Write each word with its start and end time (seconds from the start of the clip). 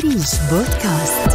أريج 0.00 0.28
بودكاست 0.52 1.30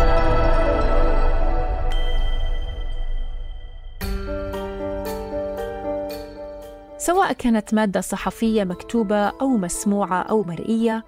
سواء 6.98 7.34
كانت 7.34 7.74
مادة 7.74 8.02
صحفية 8.02 8.64
مكتوبة 8.64 9.16
أو 9.16 9.48
مسموعة 9.48 10.22
أو 10.22 10.44
مرئية 10.44 11.06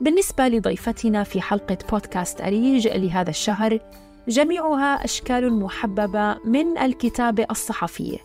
بالنسبة 0.00 0.48
لضيفتنا 0.48 1.24
في 1.24 1.40
حلقة 1.40 1.78
بودكاست 1.90 2.40
أريج 2.40 2.88
لهذا 2.88 3.30
الشهر 3.30 3.78
جميعها 4.28 5.04
أشكال 5.04 5.52
محببة 5.60 6.38
من 6.44 6.78
الكتابة 6.78 7.46
الصحفية 7.50 8.18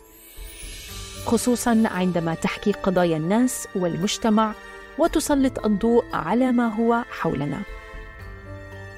خصوصا 1.26 1.84
عندما 1.86 2.36
تحكي 2.36 2.72
قضايا 2.72 3.18
الناس 3.18 3.68
والمجتمع 3.76 4.54
وتسلط 5.00 5.66
الضوء 5.66 6.04
على 6.14 6.52
ما 6.52 6.68
هو 6.76 7.04
حولنا. 7.12 7.83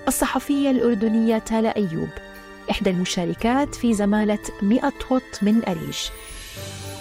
الصحفية 0.08 0.72
الأردنية 0.72 1.38
تالا 1.38 1.76
أيوب. 1.76 2.10
إحدى 2.72 2.90
المشاركات 2.90 3.76
في 3.76 3.94
زمالة 3.94 4.40
100 4.62 4.94
وط 5.12 5.22
من 5.42 5.66
أريج. 5.68 5.98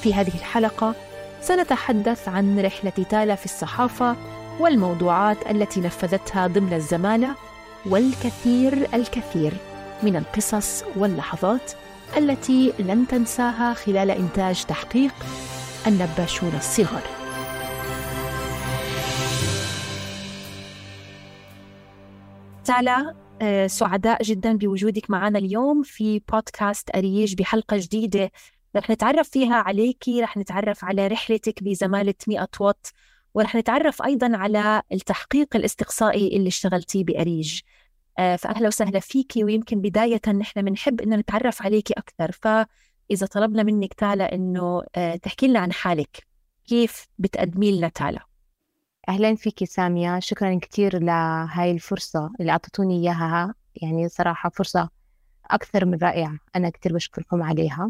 في 0.02 0.14
هذه 0.14 0.34
الحلقة 0.34 0.94
سنتحدث 1.42 2.28
عن 2.28 2.60
رحلة 2.60 3.04
تالا 3.10 3.34
في 3.34 3.44
الصحافة 3.44 4.16
والموضوعات 4.60 5.50
التي 5.50 5.80
نفذتها 5.80 6.46
ضمن 6.46 6.72
الزمالة 6.72 7.34
والكثير 7.86 8.88
الكثير 8.94 9.52
من 10.02 10.16
القصص 10.16 10.84
واللحظات 10.96 11.72
التي 12.16 12.72
لن 12.78 13.06
تنساها 13.08 13.74
خلال 13.74 14.10
إنتاج 14.10 14.64
تحقيق 14.64 15.14
النباشون 15.86 16.52
الصغار. 16.56 17.23
تالا 22.64 23.14
آه، 23.42 23.66
سعداء 23.66 24.22
جدا 24.22 24.56
بوجودك 24.56 25.10
معنا 25.10 25.38
اليوم 25.38 25.82
في 25.82 26.18
بودكاست 26.18 26.90
أريج 26.96 27.34
بحلقة 27.34 27.76
جديدة. 27.80 28.30
رح 28.76 28.90
نتعرف 28.90 29.28
فيها 29.28 29.54
عليكي 29.54 30.22
رح 30.22 30.36
نتعرف 30.36 30.84
على 30.84 31.06
رحلتك 31.06 31.62
بزمالة 31.62 32.14
100 32.28 32.48
وط 32.60 32.92
ورح 33.34 33.54
نتعرف 33.56 34.02
أيضا 34.02 34.36
على 34.36 34.82
التحقيق 34.92 35.56
الاستقصائي 35.56 36.36
اللي 36.36 36.48
اشتغلتيه 36.48 37.04
بأريج. 37.04 37.60
آه، 38.18 38.36
فأهلا 38.36 38.68
وسهلا 38.68 39.00
فيكي 39.00 39.44
ويمكن 39.44 39.80
بداية 39.80 40.20
نحن 40.28 40.62
بنحب 40.62 41.00
إنه 41.00 41.16
نتعرف 41.16 41.62
عليكي 41.62 41.94
أكثر. 41.94 42.32
فإذا 42.32 43.26
طلبنا 43.26 43.62
منك 43.62 43.94
تالا 43.94 44.34
إنه 44.34 44.82
آه، 44.96 45.16
تحكي 45.16 45.48
لنا 45.48 45.58
عن 45.60 45.72
حالك. 45.72 46.26
كيف 46.66 47.06
بتقدمي 47.18 47.78
لنا 47.78 47.88
تالا 47.88 48.33
أهلا 49.08 49.34
فيك 49.34 49.64
سامية 49.64 50.18
شكرا 50.18 50.58
كثير 50.62 51.02
لهاي 51.02 51.70
الفرصة 51.70 52.30
اللي 52.40 52.52
أعطتوني 52.52 53.00
إياها. 53.00 53.54
يعني 53.82 54.08
صراحة 54.08 54.48
فرصة 54.50 54.88
أكثر 55.50 55.84
من 55.84 55.98
رائعة. 55.98 56.38
أنا 56.56 56.70
كثير 56.70 56.94
بشكركم 56.94 57.42
عليها. 57.42 57.88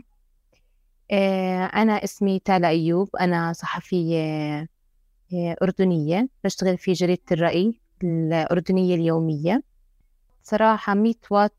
آه، 1.10 1.64
أنا 1.64 2.04
اسمي 2.04 2.38
تالا 2.38 2.68
أيوب. 2.68 3.16
أنا 3.16 3.52
صحفية 3.52 4.18
آه، 5.34 5.56
أردنية. 5.62 6.28
بشتغل 6.44 6.78
في 6.78 6.92
جريدة 6.92 7.22
الرأي 7.32 7.80
الأردنية 8.04 8.94
اليومية. 8.94 9.62
صراحة 10.42 10.94
ميت 10.94 11.26
وات 11.30 11.56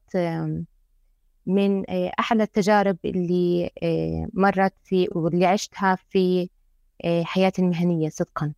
من 1.46 1.90
آه، 1.90 2.12
أحلى 2.20 2.44
التجارب 2.44 2.98
اللي 3.06 3.70
مرت 4.34 4.74
في 4.84 5.08
واللي 5.12 5.46
عشتها 5.46 5.96
في 6.10 6.50
حياتي 7.24 7.62
المهنية 7.62 8.10
صدقا. 8.10 8.54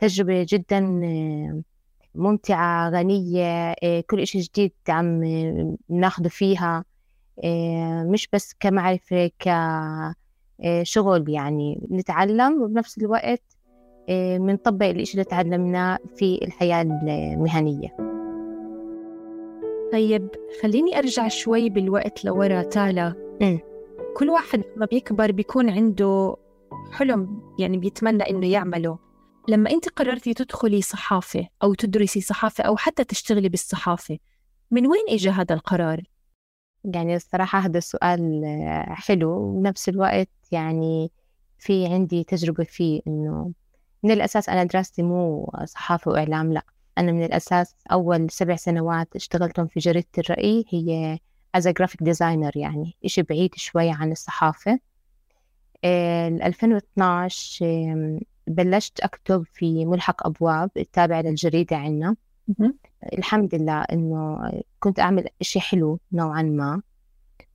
تجربة 0.00 0.46
جدا 0.48 0.80
ممتعة 2.14 2.90
غنية 2.90 3.74
كل 4.10 4.20
إشي 4.20 4.38
جديد 4.38 4.72
عم 4.88 5.24
ناخده 5.88 6.28
فيها 6.28 6.84
مش 8.04 8.28
بس 8.32 8.54
كمعرفة 8.60 9.30
كشغل 9.38 11.24
يعني. 11.28 11.88
نتعلم 11.90 12.62
وبنفس 12.62 12.98
الوقت 12.98 13.42
بنطبق 14.38 14.86
الإشي 14.86 15.12
اللي 15.12 15.24
تعلمناه 15.24 15.98
في 16.16 16.44
الحياة 16.44 16.82
المهنية. 16.82 17.96
طيب 19.92 20.28
خليني 20.62 20.98
أرجع 20.98 21.28
شوي 21.28 21.70
بالوقت 21.70 22.24
لورا 22.24 22.62
تالا. 22.62 23.14
م. 23.40 23.58
كل 24.16 24.30
واحد 24.30 24.62
لما 24.76 24.86
بيكبر 24.86 25.32
بيكون 25.32 25.70
عنده 25.70 26.36
حلم 26.92 27.40
يعني 27.58 27.76
بيتمنى 27.78 28.22
إنه 28.30 28.46
يعمله. 28.46 28.98
لما 29.48 29.70
أنت 29.70 29.88
قررتي 29.88 30.34
تدخلي 30.34 30.82
صحافة 30.82 31.48
أو 31.62 31.74
تدرسي 31.74 32.20
صحافة 32.20 32.64
أو 32.64 32.76
حتى 32.76 33.04
تشتغلي 33.04 33.48
بالصحافة 33.48 34.18
من 34.70 34.86
وين 34.86 35.04
إجا 35.08 35.30
هذا 35.30 35.54
القرار؟ 35.54 36.02
يعني 36.84 37.16
الصراحة 37.16 37.58
هذا 37.58 37.78
السؤال 37.78 38.42
حلو. 38.88 39.30
وبنفس 39.30 39.88
الوقت 39.88 40.28
يعني 40.52 41.10
في 41.58 41.86
عندي 41.86 42.24
تجربة 42.24 42.64
فيه 42.64 43.00
إنه 43.06 43.52
من 44.02 44.10
الأساس 44.10 44.48
أنا 44.48 44.64
دراستي 44.64 45.02
مو 45.02 45.52
صحافة 45.64 46.10
وإعلام 46.10 46.52
لا. 46.52 46.62
أنا 46.98 47.12
من 47.12 47.24
الأساس 47.24 47.74
أول 47.92 48.30
سبع 48.30 48.56
سنوات 48.56 49.16
اشتغلتهم 49.16 49.66
في 49.66 49.80
جريدة 49.80 50.06
الرأي 50.18 50.64
هي 50.68 51.18
as 51.58 51.60
a 51.60 51.72
graphic 51.72 52.04
designer 52.04 52.56
يعني 52.56 52.96
إشي 53.04 53.22
بعيد 53.22 53.54
شوي 53.54 53.90
عن 53.90 54.12
الصحافة. 54.12 54.78
2012 55.84 58.20
بلشت 58.50 59.00
أكتب 59.00 59.44
في 59.52 59.84
ملحق 59.86 60.26
أبواب 60.26 60.70
التابع 60.76 61.20
للجريدة 61.20 61.76
عنا. 61.76 62.16
الحمد 63.18 63.54
لله 63.54 63.80
إنه 63.80 64.50
كنت 64.80 65.00
أعمل 65.00 65.28
إشي 65.40 65.60
حلو 65.60 66.00
نوعا 66.12 66.42
ما. 66.42 66.82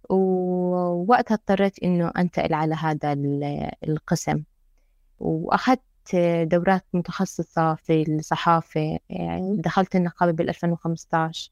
ووقتها 0.09 1.35
اضطريت 1.35 1.83
إنه 1.83 2.11
أنتقل 2.17 2.53
على 2.53 2.75
هذا 2.75 3.13
القسم. 3.87 4.43
وأخذت 5.19 5.81
دورات 6.41 6.85
متخصصة 6.93 7.75
في 7.75 8.01
الصحافة 8.09 8.99
يعني 9.09 9.57
دخلت 9.57 9.95
النقابة 9.95 10.31
بال 10.31 10.49
2015 10.49 11.51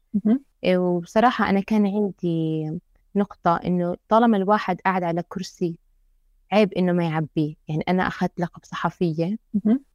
وبصراحة 0.66 1.50
أنا 1.50 1.60
كان 1.60 1.86
عندي 1.86 2.70
نقطة 3.16 3.56
إنه 3.56 3.96
طالما 4.08 4.36
الواحد 4.36 4.80
قاعد 4.80 5.04
على 5.04 5.22
كرسي 5.28 5.78
عيب 6.54 6.72
إنه 6.72 6.92
ما 6.92 7.04
يعبيه 7.04 7.54
يعني 7.68 7.84
أنا 7.88 8.06
أخذت 8.06 8.40
لقب 8.40 8.64
صحفية 8.64 9.38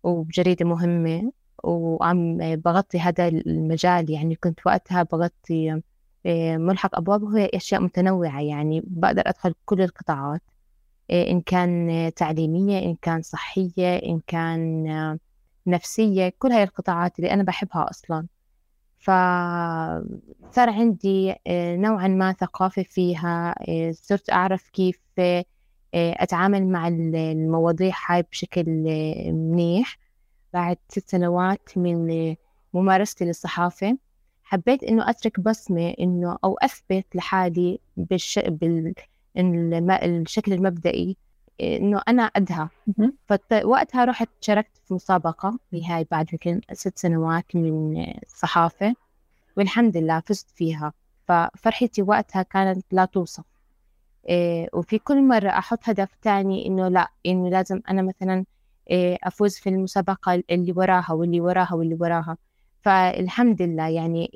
وبجريدة 0.03 0.65
مهمة 0.65 1.31
وعم 1.63 2.37
بغطي 2.55 2.99
هذا 2.99 3.27
المجال. 3.27 4.11
يعني 4.11 4.35
كنت 4.35 4.59
وقتها 4.65 5.03
بغطي 5.03 5.81
آه، 6.25 6.57
ملحق 6.57 6.97
أبواب 6.97 7.23
وهي 7.23 7.49
أشياء 7.53 7.81
متنوعة. 7.81 8.41
يعني 8.41 8.81
بقدر 8.85 9.23
أدخل 9.25 9.53
كل 9.65 9.81
القطاعات 9.81 10.41
آه، 11.11 11.27
إن 11.31 11.41
كان 11.41 12.11
تعليمية 12.15 12.79
إن 12.85 12.95
كان 13.01 13.21
صحية 13.21 13.95
إن 13.97 14.21
كان 14.27 15.17
نفسية. 15.67 16.33
كل 16.39 16.51
هاي 16.51 16.63
القطاعات 16.63 17.19
اللي 17.19 17.33
أنا 17.33 17.43
بحبها 17.43 17.89
أصلا. 17.89 18.27
فصار 18.99 20.69
عندي 20.69 21.35
آه، 21.47 21.75
نوعا 21.75 22.07
ما 22.07 22.33
ثقافة 22.33 22.83
فيها 22.83 23.55
صرت 23.91 24.29
أعرف 24.29 24.69
كيف 24.69 24.99
آه، 25.19 25.45
أتعامل 25.93 26.67
مع 26.67 26.87
المواضيع 26.87 27.93
هاي 28.07 28.23
بشكل 28.31 28.87
آه، 28.87 29.31
منيح. 29.31 29.97
بعد 30.53 30.77
ست 30.89 31.09
سنوات 31.09 31.69
من 31.75 32.35
ممارستي 32.73 33.25
للصحافة 33.25 33.97
حبيت 34.43 34.83
إنه 34.83 35.09
أترك 35.09 35.39
بصمة 35.39 35.93
إنه 35.99 36.37
أو 36.43 36.57
أثبت 36.57 37.05
لحالي 37.15 37.79
بالش... 37.97 38.39
بال... 38.39 38.93
الشكل 40.03 40.53
المبدئي 40.53 41.17
إنه 41.61 42.01
أنا 42.07 42.27
قدها 42.27 42.69
فوقتها 43.29 44.05
رحت 44.05 44.29
شاركت 44.41 44.77
في 44.85 44.93
مسابقة 44.93 45.59
هاي 45.73 46.05
بعد 46.11 46.33
يمكن 46.33 46.61
ست 46.73 46.97
سنوات 46.97 47.55
من 47.55 48.05
الصحافة 48.23 48.95
والحمد 49.57 49.97
لله 49.97 50.19
فزت 50.19 50.49
فيها. 50.55 50.93
ففرحتي 51.27 52.01
وقتها 52.01 52.41
كانت 52.41 52.85
لا 52.91 53.05
توصف. 53.05 53.43
وفي 54.73 54.99
كل 54.99 55.23
مرة 55.23 55.49
أحط 55.49 55.79
هدف 55.89 56.15
تاني 56.21 56.67
إنه 56.67 56.87
لا 56.87 57.11
إنه 57.25 57.49
لازم 57.49 57.81
أنا 57.89 58.01
مثلا 58.01 58.45
إيه 58.89 59.17
أفوز 59.23 59.55
في 59.55 59.69
المسابقة 59.69 60.43
اللي 60.49 60.71
وراها 60.71 61.13
واللي 61.13 61.41
وراها 61.41 61.73
واللي 61.73 61.97
وراها. 61.99 62.37
فالحمد 62.81 63.61
لله 63.61 63.87
يعني 63.87 64.31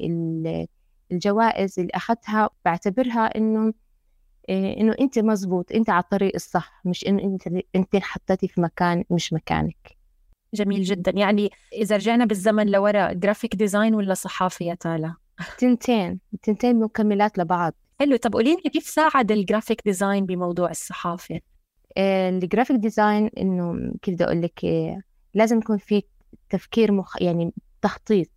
الجوائز 1.12 1.80
اللي 1.80 1.92
أخذتها 1.96 2.50
بعتبرها 2.66 3.38
إنه 3.38 3.74
إيه 4.50 4.82
إنه 4.82 4.96
أنت 5.00 5.20
مزبوط 5.20 5.72
أنت 5.72 5.90
على 5.90 6.04
الطريق 6.04 6.32
الصح 6.36 6.82
مش 6.86 7.08
إنه 7.08 7.24
أنت 7.24 7.64
أنت 7.76 7.96
حطيتي 7.96 8.48
في 8.48 8.62
مكان 8.62 9.04
مش 9.10 9.34
مكانك. 9.34 9.98
جميل 10.54 10.84
جدا. 10.84 11.12
يعني 11.16 11.50
إذا 11.74 11.96
رجعنا 11.96 12.26
بالزمن 12.26 12.68
لورا 12.68 13.14
graphic 13.14 13.56
design 13.56 13.96
ولا 13.96 14.14
صحافة 14.14 14.66
يا 14.66 14.74
تالا؟ 14.74 15.16
تنتين 15.58 16.20
تنتين 16.42 16.80
مكملات 16.80 17.38
لبعض. 17.38 17.74
حلو. 18.04 18.16
طب 18.16 18.34
قولي 18.34 18.56
لي 18.56 18.70
كيف 18.74 18.84
ساعد 18.84 19.32
ال 19.32 19.38
graphic 19.38 19.82
design 19.86 20.26
بموضوع 20.26 20.70
الصحافة؟ 20.70 21.40
آه، 21.98 22.30
ال 22.30 22.36
graphic 22.36 22.78
design 22.78 23.30
إنه 23.38 23.94
كيف 24.02 24.14
بدي 24.16 24.24
أقول 24.24 24.42
لك 24.42 24.66
آه، 24.66 25.02
لازم 25.34 25.58
يكون 25.58 25.78
في 25.78 26.04
تفكير 26.50 26.92
مخ 26.92 27.22
يعني 27.22 27.54
تخطيط. 27.82 28.30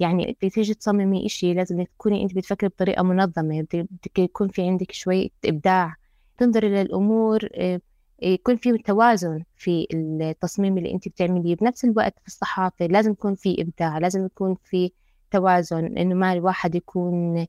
يعني 0.00 0.28
انت 0.28 0.52
تيجي 0.54 0.74
تصممي 0.74 1.26
إشي 1.26 1.54
لازم 1.54 1.82
تكوني 1.82 2.22
أنت 2.22 2.34
بتفكري 2.34 2.68
بطريقة 2.68 3.02
منظمة. 3.02 3.66
بدك 3.72 4.18
يكون 4.18 4.48
في 4.48 4.62
عندك 4.62 4.92
شوية 4.92 5.28
إبداع. 5.44 5.94
تنظري 6.38 6.68
للأمور 6.68 7.48
آه، 7.54 7.80
يكون 8.22 8.56
في 8.56 8.78
توازن 8.78 9.44
في 9.56 9.86
التصميم 9.94 10.78
اللي 10.78 10.92
أنت 10.94 11.08
بتعمليه. 11.08 11.56
بنفس 11.56 11.84
الوقت 11.84 12.18
في 12.20 12.26
الصحافة 12.26 12.86
لازم 12.86 13.12
يكون 13.12 13.34
في 13.34 13.62
إبداع 13.62 13.98
لازم 13.98 14.26
يكون 14.26 14.56
في 14.64 14.92
توازن. 15.30 15.98
إنه 15.98 16.14
ما 16.14 16.32
الواحد 16.32 16.74
يكون 16.74 17.46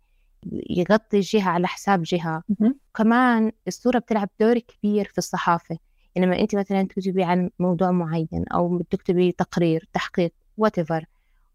يغطي 0.69 1.19
جهة 1.19 1.49
على 1.49 1.67
حساب 1.67 2.03
جهة. 2.03 2.43
كمان 2.95 3.51
الصورة 3.67 3.99
بتلعب 3.99 4.29
دور 4.39 4.59
كبير 4.59 5.05
في 5.05 5.17
الصحافة. 5.17 5.77
يعني 6.15 6.27
لما 6.27 6.39
أنت 6.39 6.55
مثلا 6.55 6.83
تكتبي 6.83 7.23
عن 7.23 7.49
موضوع 7.59 7.91
معين 7.91 8.45
أو 8.53 8.81
تكتبي 8.89 9.31
تقرير 9.31 9.87
تحقيق 9.93 10.33
whatever 10.61 11.03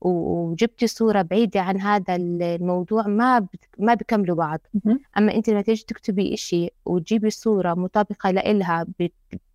وجبتي 0.01 0.87
صورة 0.87 1.23
بعيدة 1.23 1.61
عن 1.61 1.81
هذا 1.81 2.17
الموضوع 2.17 3.07
ما 3.07 3.39
بت... 3.39 3.65
ما 3.79 3.95
بيكملوا 3.95 4.37
بعض. 4.37 4.61
أما 5.19 5.35
أنت 5.35 5.49
لما 5.51 5.63
تيجي 5.63 5.85
تكتبي 5.89 6.35
إشي 6.35 6.71
وتجيبي 6.85 7.31
صورة 7.31 7.75
مطابقة 7.75 8.31
لإلها 8.31 8.87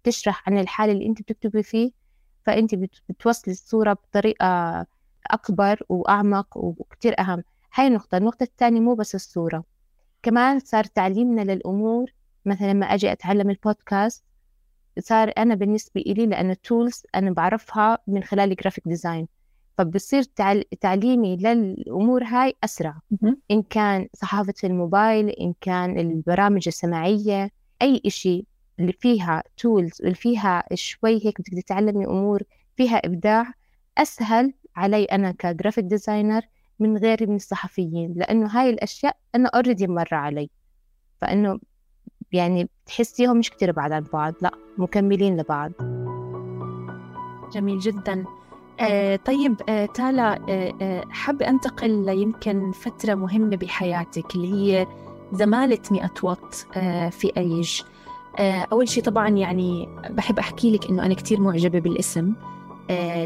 بتشرح 0.03 0.49
عن 0.49 0.57
الحال 0.57 0.89
اللي 0.89 1.05
أنت 1.05 1.21
بتكتبي 1.21 1.63
فيه 1.63 1.91
فأنت 2.45 2.75
بتوصلي 3.09 3.51
الصورة 3.53 3.93
بطريقة 3.93 4.85
أكبر 5.27 5.83
وأعمق 5.89 6.57
وكتير 6.57 7.19
أهم. 7.19 7.43
هاي 7.73 7.87
النقطة 7.87 8.17
النقطة 8.17 8.43
الثانية 8.43 8.79
مو 8.79 8.93
بس 8.95 9.15
الصورة. 9.15 9.63
كمان 10.23 10.59
صار 10.59 10.83
تعليمنا 10.83 11.41
للأمور 11.41 12.11
مثلا 12.45 12.71
لما 12.71 12.85
أجي 12.85 13.11
أتعلم 13.11 13.49
البودكاست 13.49 14.23
صار 14.99 15.31
أنا 15.37 15.55
بالنسبة 15.55 16.01
إلي 16.01 16.25
لأن 16.25 16.49
ال 16.49 16.58
tools 16.58 17.03
أنا 17.15 17.31
بعرفها 17.31 17.97
من 18.07 18.23
خلال 18.23 18.51
ال 18.51 18.56
graphic 18.56 18.87
design 18.87 19.27
فبصير 19.77 20.23
تعليمي 20.81 21.37
للأمور 21.37 22.23
هاي 22.23 22.53
أسرع. 22.63 22.99
إن 23.51 23.63
كان 23.63 24.07
صحافة 24.13 24.53
الموبايل 24.63 25.29
إن 25.29 25.53
كان 25.61 25.99
البرامج 25.99 26.67
السماعية 26.67 27.51
أي 27.81 28.01
إشي 28.05 28.45
اللي 28.79 28.93
فيها 28.93 29.43
tools 29.57 30.01
واللي 30.01 30.15
فيها 30.15 30.63
شوي 30.73 31.25
هيك 31.25 31.41
بدك 31.41 31.63
تتعلمي 31.63 32.05
أمور 32.05 32.43
فيها 32.77 32.97
إبداع 32.97 33.53
أسهل 33.97 34.53
علي 34.75 35.03
أنا 35.03 35.31
ك 35.31 35.38
graphic 35.38 35.85
designer 35.85 36.41
من 36.79 36.97
غيري 36.97 37.25
من 37.25 37.35
الصحفيين 37.35 38.13
لأنه 38.15 38.47
هاي 38.47 38.69
الأشياء 38.69 39.17
أنا 39.35 39.49
أوريدي 39.49 39.87
مرة 39.87 40.15
علي. 40.15 40.49
فإنه 41.21 41.59
يعني 42.31 42.69
تحسيهم 42.85 43.37
مش 43.37 43.49
كتير 43.49 43.71
بعد 43.71 43.91
عن 43.91 44.03
بعض 44.13 44.33
لأ 44.41 44.51
مكملين 44.77 45.37
لبعض. 45.37 45.71
جميل 47.53 47.79
جدا. 47.79 48.25
آه 48.79 49.15
طيب 49.15 49.55
آه 49.69 49.85
تالا 49.85 50.39
آه 50.49 50.73
آه 50.81 51.03
حاب 51.09 51.41
أنتقل 51.41 52.09
يمكن 52.09 52.71
فترة 52.71 53.13
مهمة 53.15 53.55
بحياتك 53.55 54.35
اللي 54.35 54.53
هي 54.53 54.87
زمالة 55.33 55.79
مئة 55.91 56.13
وات 56.23 56.55
آه 56.75 57.09
في 57.09 57.31
أيج. 57.37 57.81
آه 58.39 58.67
أول 58.71 58.89
شيء 58.89 59.03
طبعا 59.03 59.29
يعني 59.29 59.89
بحب 60.09 60.39
أحكي 60.39 60.71
لك 60.71 60.89
إنه 60.89 61.05
أنا 61.05 61.13
كتير 61.13 61.41
معجبة 61.41 61.79
بالاسم. 61.79 62.33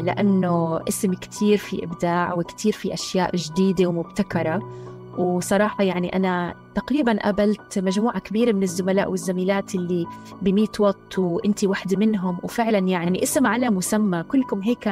لأنه 0.00 0.80
اسم 0.88 1.14
كتير 1.14 1.58
في 1.58 1.84
إبداع 1.84 2.34
وكتير 2.34 2.72
في 2.72 2.94
أشياء 2.94 3.36
جديدة 3.36 3.86
ومبتكرة. 3.86 4.84
وصراحة 5.18 5.84
يعني 5.84 6.16
أنا 6.16 6.54
تقريبا 6.74 7.18
قابلت 7.18 7.78
مجموعة 7.78 8.18
كبيرة 8.18 8.52
من 8.52 8.62
الزملاء 8.62 9.10
والزميلات 9.10 9.74
اللي 9.74 10.06
بميت 10.42 10.80
وات 10.80 11.18
وأنت 11.18 11.64
واحدة 11.64 11.96
منهم. 11.96 12.38
وفعلا 12.42 12.78
يعني 12.78 13.22
اسم 13.22 13.46
على 13.46 13.70
مسمى. 13.70 14.22
كلكم 14.22 14.62
هيك 14.62 14.86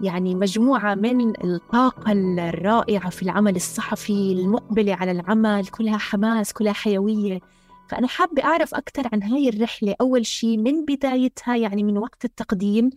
يعني 0.00 0.34
مجموعة 0.34 0.94
من 0.94 1.44
الطاقة 1.44 2.12
الرائعة 2.12 3.10
في 3.10 3.22
العمل 3.22 3.56
الصحفي 3.56 4.32
المقبلة 4.32 4.94
على 4.94 5.10
العمل 5.10 5.66
كلها 5.66 5.98
حماس 5.98 6.52
كلها 6.52 6.72
حيوية. 6.72 7.40
فأنا 7.88 8.06
حابة 8.06 8.44
أعرف 8.44 8.74
أكثر 8.74 9.08
عن 9.12 9.22
هاي 9.22 9.48
الرحلة. 9.48 9.94
أول 10.00 10.26
شيء 10.26 10.58
من 10.58 10.84
بدايتها 10.84 11.56
يعني 11.56 11.84
من 11.84 11.98
وقت 11.98 12.24
التقديم 12.24 12.90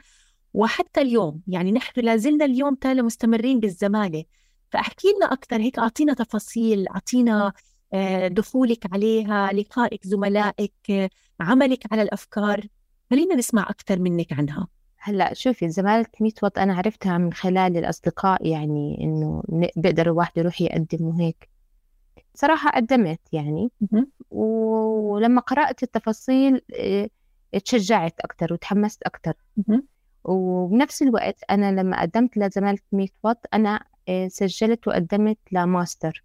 وحتى 0.54 1.02
اليوم 1.02 1.42
يعني 1.48 1.72
نحن 1.72 2.02
لازلنا 2.02 2.46
اليوم 2.46 2.76
تالي 2.76 3.02
مستمرين 3.02 3.60
بالزمالة. 3.60 4.24
فأحكي 4.72 5.08
لنا 5.18 5.34
أكثر 5.34 5.62
هيك 5.62 5.80
أعطينا 5.80 6.14
تفاصيل 6.14 6.88
أعطينا 6.88 7.54
آه، 7.94 8.28
دخولك 8.28 8.94
عليها 8.94 9.54
لقائك 9.54 10.08
زملائك 10.08 11.12
عملك 11.40 11.84
على 11.92 12.02
الأفكار. 12.02 12.68
خلينا 13.10 13.36
نسمع 13.36 13.70
أكثر 13.70 14.00
منك 14.00 14.34
عنها. 14.34 14.68
هلأ 14.98 15.34
شوفي 15.34 15.70
زمالة 15.70 16.06
ميت 16.20 16.44
وط 16.44 16.60
أنا 16.60 16.74
عرفتها 16.76 17.18
من 17.18 17.34
خلال 17.34 17.78
الأصدقاء 17.78 18.48
يعني 18.48 18.98
إنه 19.02 19.44
بيقدر 19.76 20.06
الواحد 20.06 20.38
يروح 20.38 20.62
يقدم 20.62 21.06
وهيك. 21.06 21.50
صراحة 22.36 22.70
قدمت 22.72 23.20
يعني. 23.32 23.72
ولما 24.30 25.42
قرأت 25.42 25.84
التفاصيل 25.84 26.62
آه، 26.76 27.10
تشجعت 27.66 28.20
أكثر 28.20 28.54
وتحمست 28.54 29.04
أكثر 29.04 29.34
وبنفس 30.24 31.02
الوقت 31.02 31.44
أنا 31.50 31.82
لما 31.82 32.02
قدمت 32.02 32.38
لزمالة 32.38 32.80
مئة 32.92 33.14
وات 33.24 33.46
أنا 33.54 33.84
آه، 34.10 34.28
سجلت 34.28 34.88
وقدمت 34.88 35.38
لماستر. 35.52 36.24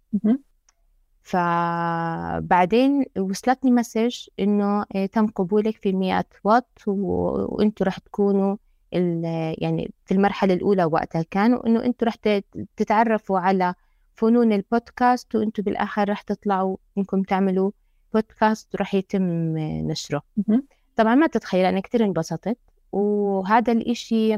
فبعدين 1.23 3.05
وصلتني 3.17 3.71
message 3.71 4.27
إنه 4.39 4.85
آه، 4.95 5.05
تم 5.05 5.27
قبولك 5.27 5.75
في 5.77 5.93
مئة 5.93 6.25
وات 6.43 6.67
وأنتوا 6.87 7.85
رح 7.85 7.97
تكونوا 7.97 8.57
يعني 8.91 9.91
في 10.05 10.13
المرحلة 10.13 10.53
الأولى 10.53 10.85
وقتها 10.85 11.21
كانوا 11.31 11.67
إنه 11.67 11.85
أنتوا 11.85 12.07
رح 12.07 12.15
تتعرفوا 12.75 13.39
على 13.39 13.73
فنون 14.15 14.53
البودكاست 14.53 15.35
وأنتوا 15.35 15.63
بالآخر 15.63 16.09
رح 16.09 16.21
تطلعوا 16.21 16.77
إنكم 16.97 17.23
تعملوا 17.23 17.71
بودكاست 18.13 18.75
ورح 18.75 18.95
يتم 18.95 19.23
نشره. 19.57 20.21
طبعا 20.95 21.15
ما 21.15 21.27
تتخيل 21.27 21.65
أنا 21.65 21.79
كتير 21.79 22.05
انبسطت. 22.05 22.57
وهذا 22.91 23.73
الإشي 23.73 24.33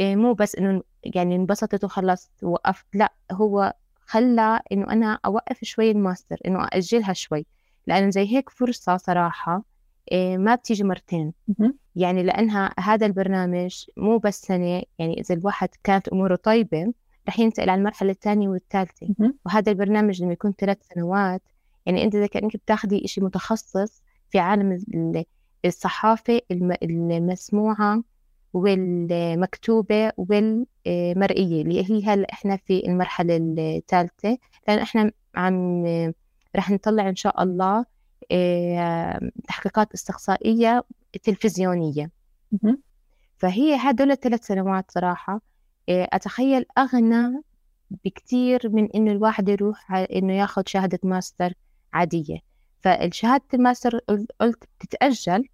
آه، 0.00 0.14
مو 0.14 0.32
بس 0.34 0.56
إنه 0.56 0.82
يعني 1.04 1.36
انبسطت 1.36 1.84
وخلصت 1.84 2.30
وقفت 2.44 2.86
لا 2.94 3.12
هو 3.32 3.74
خلى 4.06 4.60
إنه 4.72 4.92
أنا 4.92 5.18
أوقف 5.26 5.64
شوي 5.64 5.90
الماستر 5.90 6.36
إنه 6.46 6.68
أجلها 6.72 7.12
شوي 7.12 7.46
لأنه 7.86 8.10
زي 8.10 8.26
هيك 8.36 8.50
فرصة 8.50 8.96
صراحة 8.96 9.64
آه، 10.12 10.36
ما 10.36 10.54
بتيجي 10.54 10.84
مرتين. 10.84 11.32
يعني 11.96 12.22
لأنها 12.22 12.74
هذا 12.80 13.06
البرنامج 13.06 13.84
مو 13.96 14.18
بس 14.18 14.40
سنة 14.40 14.82
يعني 14.98 15.20
إذا 15.20 15.34
الواحد 15.34 15.68
كانت 15.84 16.08
أموره 16.08 16.36
طيبة 16.36 16.92
رح 17.28 17.38
ينتقل 17.38 17.70
على 17.70 17.78
المرحلة 17.78 18.10
الثانية 18.10 18.48
والثالثة. 18.48 19.06
وهذا 19.46 19.72
البرنامج 19.72 20.22
لما 20.22 20.32
يكون 20.32 20.52
ثلاث 20.52 20.78
سنوات 20.94 21.42
يعني 21.86 22.04
أنت 22.04 22.14
إذا 22.14 22.26
كأنك 22.26 22.56
بتاخدي 22.56 23.04
إشي 23.04 23.20
متخصص 23.20 24.02
في 24.30 24.38
عالم 24.38 24.72
الصحافة 25.64 26.40
المسموعة 26.82 28.02
والمكتوبة 28.52 30.12
والمرئية 30.16 31.62
اللي 31.62 31.90
هي 31.90 32.04
هلا 32.06 32.26
إحنا 32.32 32.56
في 32.56 32.86
المرحلة 32.86 33.36
الثالثة. 33.36 34.38
لأن 34.68 34.78
إحنا 34.78 35.12
عم 35.34 35.84
رح 36.56 36.70
نطلع 36.70 37.08
إن 37.08 37.16
شاء 37.16 37.42
الله 37.42 37.84
آه، 38.32 39.30
تحقيقات 39.48 39.92
استقصائية 39.94 40.84
تلفزيونية. 41.22 42.10
فهي 43.36 43.76
هدول 43.76 44.10
الثلاث 44.10 44.46
سنوات 44.46 44.90
صراحة 44.90 45.40
آه، 45.88 46.08
أتخيل 46.12 46.64
أغنى 46.78 47.42
بكتير 48.04 48.60
من 48.68 48.88
إنه 48.94 49.12
الواحد 49.12 49.48
يروح 49.48 49.92
إنه 49.92 50.32
ياخذ 50.32 50.62
شهادة 50.66 50.98
ماستر 51.04 51.52
عادية. 51.92 52.38
فالشهادة 52.80 53.44
الماستر 53.54 53.98
قلت 54.40 54.64
تتأجل 54.78 55.48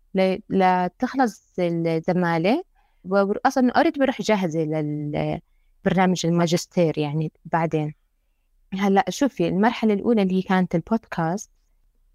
لتخلص 0.51 1.55
الزمالة 1.59 2.63
وأصلا 3.05 3.81
أريد 3.81 3.99
بروح 3.99 4.23
جاهزة 4.23 4.61
للبرنامج 4.61 6.27
الماجستير 6.27 6.99
يعني 6.99 7.33
بعدين. 7.45 7.95
هلأ 8.75 9.05
شوفي 9.09 9.49
المرحلة 9.49 9.95
الأولى 9.95 10.23
اللي 10.23 10.43
كانت 10.43 10.75
البودكاست 10.75 11.51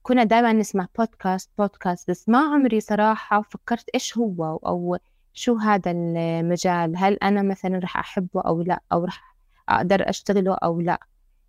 كنا 0.04 0.24
دائما 0.24 0.54
نسمع 0.54 0.88
بودكاست 0.98 1.50
بودكاست 1.58 2.12
بس 2.12 2.30
ما 2.30 2.40
عمري 2.40 2.80
صراحة 2.80 3.42
فكرت 3.42 3.90
إيش 3.94 4.18
هو 4.18 4.60
أو 4.66 4.98
شو 5.34 5.56
هذا 5.56 5.92
المجال 5.92 6.98
هل 6.98 7.14
أنا 7.14 7.42
مثلا 7.42 7.80
رح 7.84 7.98
أحبه 7.98 8.42
أو 8.42 8.62
لأ 8.62 8.82
أو 8.92 9.06
رح 9.06 9.36
أقدر 9.70 10.10
أشتغله 10.10 10.54
أو 10.54 10.82
لأ. 10.82 11.00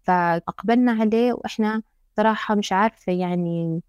فأقبلنا 0.03 0.93
عليه 0.93 1.33
وإحنا 1.33 1.83
صراحة 2.21 2.55
مش 2.55 2.73
عارفة 2.73 3.13
يعني 3.13 3.83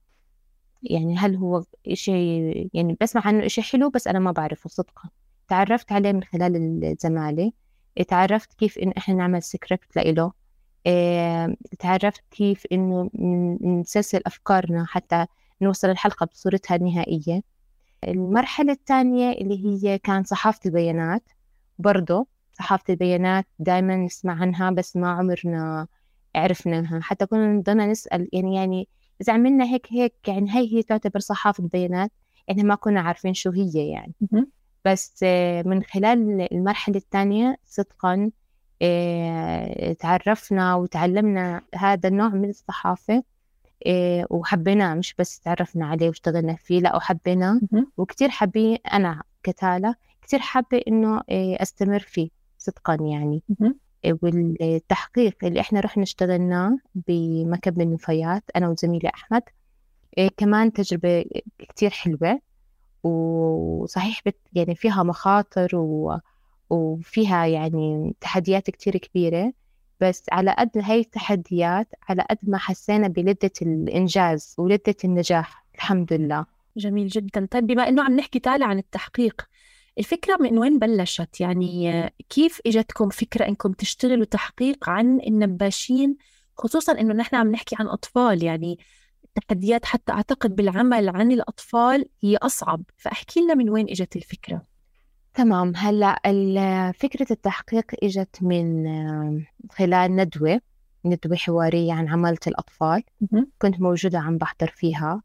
يعني 0.83 1.17
هل 1.17 1.35
هو 1.35 1.63
إشي 1.87 2.51
يعني 2.73 2.97
بسمع 3.01 3.21
عنه 3.27 3.45
إشي 3.45 3.61
حلو 3.61 3.89
بس 3.89 4.07
أنا 4.07 4.19
ما 4.19 4.31
بعرفه 4.31 4.69
صدقا 4.69 5.09
تعرفت 5.47 5.91
عليه 5.91 6.11
من 6.11 6.23
خلال 6.23 6.83
الزمالة 6.83 7.51
تعرفت 8.07 8.53
كيف 8.53 8.77
إنه 8.77 8.93
إحنا 8.97 9.15
نعمل 9.15 9.43
سكريبت 9.43 9.95
لإله 9.95 10.31
تعرفت 11.79 12.23
كيف 12.31 12.63
إنه 12.71 13.09
نسلسل 13.61 14.21
أفكارنا 14.25 14.85
حتى 14.85 15.25
نوصل 15.61 15.89
الحلقة 15.89 16.25
بصورتها 16.25 16.75
النهائية. 16.75 17.43
المرحلة 18.07 18.71
الثانية 18.73 19.31
اللي 19.31 19.65
هي 19.65 19.97
كان 19.97 20.23
صحافة 20.23 20.59
البيانات 20.65 21.23
برضه 21.79 22.27
صحافة 22.53 22.83
البيانات 22.89 23.45
دائما 23.59 23.95
نسمع 23.95 24.41
عنها 24.41 24.71
بس 24.71 24.95
ما 24.95 25.09
عمرنا 25.11 25.87
عرفنا 26.35 26.99
حتى 27.01 27.25
كنا 27.25 27.53
نضلنا 27.53 27.87
نسأل 27.87 28.29
يعني 28.33 28.55
يعني 28.55 28.87
إذا 29.21 29.33
عملنا 29.33 29.65
هيك 29.65 29.87
هيك 29.91 30.13
يعني 30.27 30.51
هي 30.51 30.73
هي 30.73 30.83
تعتبر 30.83 31.19
صحافة 31.19 31.63
بيانات 31.73 32.11
يعني 32.47 32.63
ما 32.63 32.75
كنا 32.75 33.01
عارفين 33.01 33.33
شو 33.33 33.51
هي 33.51 33.89
يعني. 33.89 34.13
بس 34.85 35.19
آه، 35.23 35.63
من 35.63 35.83
خلال 35.83 36.47
المرحلة 36.53 36.95
الثانية 36.95 37.57
صدقا 37.65 38.31
آه، 38.81 39.93
تعرفنا 39.93 40.75
وتعلمنا 40.75 41.61
هذا 41.75 42.09
النوع 42.09 42.29
من 42.29 42.49
الصحافة 42.49 43.23
آه، 43.87 44.27
وحبيناه 44.29 44.93
مش 44.93 45.15
بس 45.19 45.39
تعرفنا 45.39 45.85
عليه 45.85 46.07
واشتغلنا 46.07 46.55
فيه 46.55 46.79
لا 46.79 46.95
وحبيناه. 46.95 47.61
وكتير 47.97 48.29
حابين 48.29 48.77
أنا 48.93 49.23
كتالة 49.43 49.95
كتير 50.21 50.39
حابة 50.39 50.81
إنه 50.87 51.21
أستمر 51.29 51.99
فيه 51.99 52.29
صدقا 52.57 52.97
يعني. 53.01 53.43
والتحقيق 54.05 55.35
اللي 55.43 55.59
إحنا 55.59 55.79
رحنا 55.79 56.03
اشتغلناه 56.03 56.77
بمكب 57.07 57.81
النفايات 57.81 58.43
أنا 58.55 58.69
وزميلي 58.69 59.09
أحمد. 59.09 59.43
إيه 60.17 60.29
كمان 60.37 60.73
تجربة 60.73 61.25
كتير 61.59 61.89
حلوة 61.89 62.39
وصحيح 63.03 64.21
بت 64.25 64.37
يعني 64.53 64.75
فيها 64.75 65.03
مخاطر 65.03 65.69
و... 65.75 66.17
وفيها 66.69 67.45
يعني 67.45 68.15
تحديات 68.21 68.69
كتير 68.69 68.97
كبيرة 68.97 69.53
بس 70.01 70.23
على 70.31 70.55
قد 70.59 70.69
هاي 70.75 70.99
التحديات 70.99 71.87
على 72.09 72.25
قد 72.29 72.37
ما 72.43 72.57
حسينا 72.57 73.07
بلذة 73.07 73.51
الإنجاز 73.61 74.55
ولذة 74.57 74.95
النجاح 75.05 75.65
الحمد 75.75 76.13
لله. 76.13 76.45
جميل 76.77 77.07
جدا. 77.07 77.47
طيب 77.51 77.67
بما 77.67 77.89
أنه 77.89 78.03
عم 78.03 78.15
نحكي 78.15 78.39
تالي 78.39 78.65
عن 78.65 78.77
التحقيق 78.77 79.47
الفكرة 80.01 80.37
من 80.39 80.57
وين 80.57 80.79
بلشت؟ 80.79 81.41
يعني 81.41 82.09
كيف 82.29 82.61
إجتكم 82.65 83.09
فكرة 83.09 83.47
إنكم 83.47 83.71
تشتغلوا 83.71 84.25
تحقيق 84.25 84.89
عن 84.89 85.19
النباشين؟ 85.27 86.17
خصوصا 86.57 86.99
إنه 86.99 87.13
نحن 87.13 87.35
عم 87.35 87.51
نحكي 87.51 87.75
عن 87.79 87.87
أطفال 87.87 88.43
يعني 88.43 88.79
التحديات 89.37 89.85
حتى 89.85 90.11
أعتقد 90.11 90.55
بالعمل 90.55 91.09
عن 91.09 91.31
الأطفال 91.31 92.05
هي 92.23 92.37
أصعب. 92.37 92.83
فأحكي 92.97 93.39
لنا 93.41 93.53
من 93.53 93.69
وين 93.69 93.89
إجت 93.89 94.15
الفكرة. 94.15 94.61
تمام. 95.33 95.73
هلأ 95.75 96.91
فكرة 96.99 97.27
التحقيق 97.31 97.85
إجت 98.03 98.37
من 98.41 98.85
خلال 99.71 100.15
ندوة 100.15 100.61
ندوة 101.05 101.35
حوارية 101.35 101.93
عن 101.93 102.07
عمالة 102.07 102.39
الأطفال. 102.47 103.03
كنت 103.61 103.81
موجودة 103.81 104.19
عم 104.19 104.37
بحضر 104.37 104.67
فيها. 104.67 105.21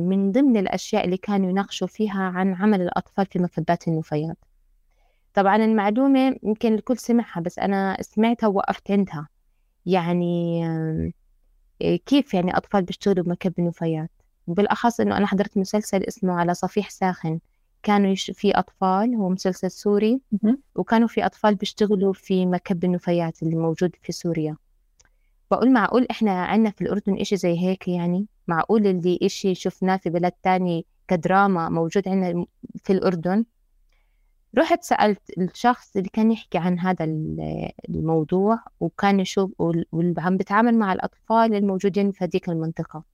من 0.00 0.32
ضمن 0.32 0.56
الأشياء 0.56 1.04
اللي 1.04 1.16
كانوا 1.16 1.50
يناقشوا 1.50 1.86
فيها 1.86 2.22
عن 2.22 2.54
عمل 2.54 2.82
الأطفال 2.82 3.26
في 3.26 3.38
مخبات 3.38 3.88
النفايات 3.88 4.38
طبعا 5.34 5.56
المعلومة 5.56 6.36
يمكن 6.42 6.74
الكل 6.74 6.98
سمعها 6.98 7.40
بس 7.40 7.58
أنا 7.58 7.96
سمعتها 8.00 8.46
ووقفت 8.46 8.90
عندها. 8.90 9.28
يعني 9.86 10.66
آه، 11.82 11.96
كيف 12.06 12.34
يعني 12.34 12.56
أطفال 12.56 12.82
بيشتغلوا 12.82 13.24
بمكب 13.24 13.52
النفايات 13.58 14.10
بالأخص 14.46 15.00
إنه 15.00 15.16
أنا 15.16 15.26
حضرت 15.26 15.58
مسلسل 15.58 16.04
اسمه 16.04 16.32
على 16.32 16.54
صفيح 16.54 16.90
ساخن. 16.90 17.40
كانوا 17.82 18.10
يش... 18.10 18.30
في 18.30 18.50
أطفال 18.50 19.14
هو 19.14 19.28
مسلسل 19.28 19.70
سوري. 19.70 20.20
وكانوا 20.74 21.08
في 21.08 21.26
أطفال 21.26 21.54
بيشتغلوا 21.54 22.12
في 22.12 22.46
مكب 22.46 22.84
النفايات 22.84 23.42
اللي 23.42 23.56
موجود 23.56 23.96
في 24.02 24.12
سوريا. 24.12 24.56
بقول 25.50 25.72
معقول 25.72 26.06
إحنا 26.10 26.44
عنا 26.44 26.70
في 26.70 26.80
الأردن 26.80 27.20
إشي 27.20 27.36
زي 27.36 27.58
هيك 27.58 27.88
يعني؟ 27.88 28.26
معقول 28.50 28.86
اللي 28.86 29.18
إشي 29.22 29.54
شفناه 29.54 29.96
في 29.96 30.10
بلد 30.10 30.32
تاني 30.42 30.86
كدراما 31.08 31.68
موجود 31.68 32.08
عندنا 32.08 32.46
في 32.84 32.92
الأردن؟ 32.92 33.44
رحت 34.58 34.82
سألت 34.84 35.22
الشخص 35.38 35.96
اللي 35.96 36.08
كان 36.08 36.32
يحكي 36.32 36.58
عن 36.58 36.78
هذا 36.78 37.04
الموضوع 37.88 38.58
وكان 38.80 39.20
يشوف 39.20 39.52
وعم 39.58 40.36
بتعامل 40.36 40.74
مع 40.78 40.92
الأطفال 40.92 41.54
الموجودين 41.54 42.12
في 42.12 42.24
هذيك 42.24 42.48
المنطقة. 42.48 43.04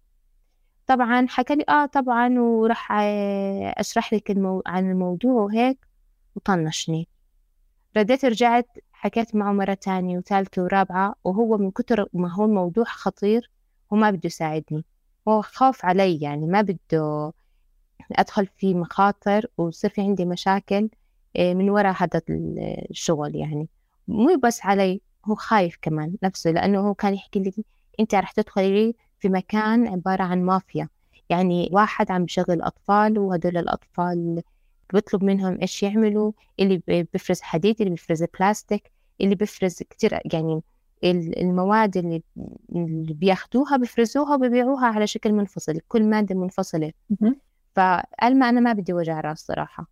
طبعا 0.86 1.26
حكى 1.28 1.54
لي 1.54 1.64
آه 1.68 1.86
طبعا 1.86 2.38
وراح 2.40 2.88
أشرح 3.78 4.12
لك 4.12 4.30
المو... 4.30 4.62
عن 4.66 4.90
الموضوع 4.90 5.32
وهيك 5.42 5.86
وطنشني. 6.36 7.08
رديت 7.96 8.24
رجعت 8.24 8.68
حكيت 8.92 9.34
معه 9.34 9.52
مرة 9.52 9.74
تانية 9.74 10.18
وثالثة 10.18 10.62
ورابعة 10.62 11.14
وهو 11.24 11.58
من 11.58 11.70
كتر 11.70 12.08
ما 12.12 12.32
هو 12.32 12.44
الموضوع 12.44 12.84
خطير 12.84 13.50
هو 13.92 13.96
ما 13.96 14.10
بده 14.10 14.20
يساعدني. 14.24 14.84
هو 15.28 15.42
خاف 15.42 15.84
علي 15.84 16.20
يعني 16.20 16.46
ما 16.46 16.62
بده 16.62 17.32
أدخل 18.12 18.46
في 18.46 18.74
مخاطر 18.74 19.46
ويصير 19.58 19.90
في 19.90 20.00
عندي 20.00 20.24
مشاكل 20.24 20.88
آه، 21.36 21.54
من 21.54 21.70
وراء 21.70 21.94
هذا 21.98 22.22
الشغل 22.90 23.36
يعني. 23.36 23.68
مو 24.08 24.40
بس 24.44 24.66
علي 24.66 25.00
هو 25.24 25.34
خايف 25.34 25.78
كمان 25.82 26.16
نفسه 26.22 26.50
لأنه 26.50 26.80
هو 26.88 26.94
كان 26.94 27.14
يحكي 27.14 27.38
لي 27.40 27.52
أنت 28.00 28.14
رح 28.14 28.32
تدخلي 28.32 28.94
في 29.20 29.28
مكان 29.28 29.88
عبارة 29.88 30.22
عن 30.22 30.42
مافيا. 30.44 30.88
يعني 31.30 31.68
واحد 31.72 32.10
عم 32.10 32.24
بشغل 32.24 32.62
أطفال 32.62 33.18
وهدول 33.18 33.56
الأطفال 33.56 34.42
بيطلب 34.92 35.24
منهم 35.24 35.60
إيش 35.60 35.82
يعملوا 35.82 36.32
اللي 36.60 36.82
بيفرز 36.88 37.40
حديد 37.40 37.80
اللي 37.80 37.90
بيفرز 37.90 38.24
بلاستيك 38.40 38.92
اللي 39.20 39.34
بيفرز 39.34 39.82
كتير 39.82 40.20
يعني 40.32 40.62
المواد 41.04 41.96
اللي, 41.96 42.22
بياخدوها 43.14 43.76
بيفرزوها 43.76 44.34
وبيبيعوها 44.34 44.86
على 44.86 45.06
شكل 45.06 45.32
منفصل 45.32 45.80
كل 45.88 46.04
مادة 46.04 46.34
منفصلة. 46.34 46.92
فقال 47.76 48.38
ما 48.38 48.48
أنا 48.48 48.60
ما 48.60 48.72
بدي 48.72 48.92
وجع 48.92 49.20
راس 49.20 49.38
صراحة. 49.46 49.86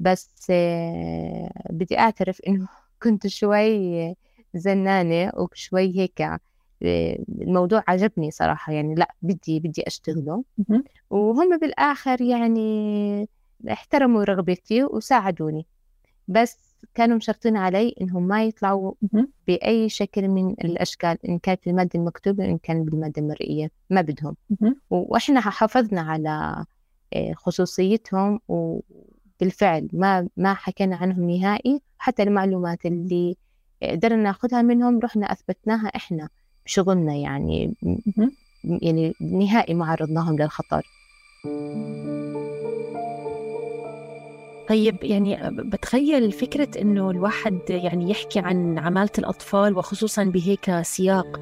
بس 0.00 0.46
آه، 0.50 1.50
بدي 1.70 1.98
أعترف 1.98 2.40
إنه 2.48 2.68
كنت 3.02 3.26
شوي 3.26 4.14
زنانة 4.54 5.32
وشوي 5.36 5.98
هيك 5.98 6.20
آه، 6.22 6.38
الموضوع 7.28 7.84
عجبني 7.88 8.30
صراحة. 8.30 8.72
يعني 8.72 8.94
لا 8.94 9.14
بدي 9.22 9.60
بدي 9.60 9.82
أشتغله. 9.86 10.44
وهم 11.10 11.58
بالآخر 11.58 12.20
يعني 12.20 13.28
احترموا 13.70 14.24
رغبتي 14.24 14.84
وساعدوني. 14.84 15.66
بس 16.28 16.73
كانوا 16.94 17.16
مشرطين 17.16 17.56
علي 17.56 17.94
إنهم 18.00 18.22
ما 18.28 18.44
يطلعوا 18.44 18.92
بأي 19.46 19.88
شكل 19.88 20.28
من 20.28 20.50
الأشكال 20.50 21.18
إن 21.28 21.38
كانت 21.38 21.60
بالمادة 21.66 21.90
المكتوبة 21.94 22.44
إن 22.44 22.58
كان 22.58 22.84
بالمادة 22.84 23.22
المرئية 23.22 23.70
ما 23.90 24.00
بدهم. 24.00 24.36
وإحنا 24.90 25.40
حافظنا 25.40 26.00
على 26.00 26.64
آه، 27.12 27.32
خصوصيتهم 27.32 28.40
وبالفعل 28.48 29.88
ما 29.92 30.28
ما 30.36 30.54
حكينا 30.54 30.96
عنهم 30.96 31.30
نهائي. 31.30 31.80
حتى 31.98 32.22
المعلومات 32.22 32.86
اللي 32.86 33.36
قدرنا 33.82 34.22
ناخذها 34.22 34.62
منهم 34.62 34.98
رحنا 34.98 35.32
أثبتناها 35.32 35.86
إحنا 35.86 36.28
بشغلنا 36.66 37.14
يعني 37.14 37.74
يعني 38.64 39.14
نهائي 39.20 39.74
ما 39.74 39.86
عرضناهم 39.86 40.36
للخطر. 40.38 40.86
طيب 44.68 45.04
يعني 45.04 45.50
بتخيل 45.50 46.32
فكرة 46.32 46.68
إنه 46.80 47.10
الواحد 47.10 47.58
يعني 47.68 48.10
يحكي 48.10 48.38
عن 48.38 48.78
عمالة 48.78 49.10
الأطفال 49.18 49.78
وخصوصا 49.78 50.24
بهيك 50.24 50.80
سياق. 50.82 51.40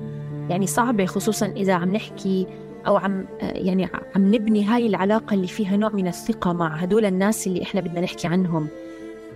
يعني 0.50 0.67
صعبة 0.67 1.07
خصوصا 1.07 1.47
إذا 1.47 1.73
عم 1.73 1.93
نحكي 1.93 2.47
أو 2.87 2.97
عم 2.97 3.26
يعني 3.41 3.88
عم 4.14 4.35
نبني 4.35 4.64
هاي 4.64 4.87
العلاقة 4.87 5.35
اللي 5.35 5.47
فيها 5.47 5.76
نوع 5.76 5.91
من 5.91 6.09
الثقة 6.09 6.52
مع 6.52 6.76
هدول 6.76 7.05
الناس 7.05 7.47
اللي 7.47 7.62
إحنا 7.62 7.81
بدنا 7.81 8.00
نحكي 8.00 8.29
عنهم. 8.29 8.69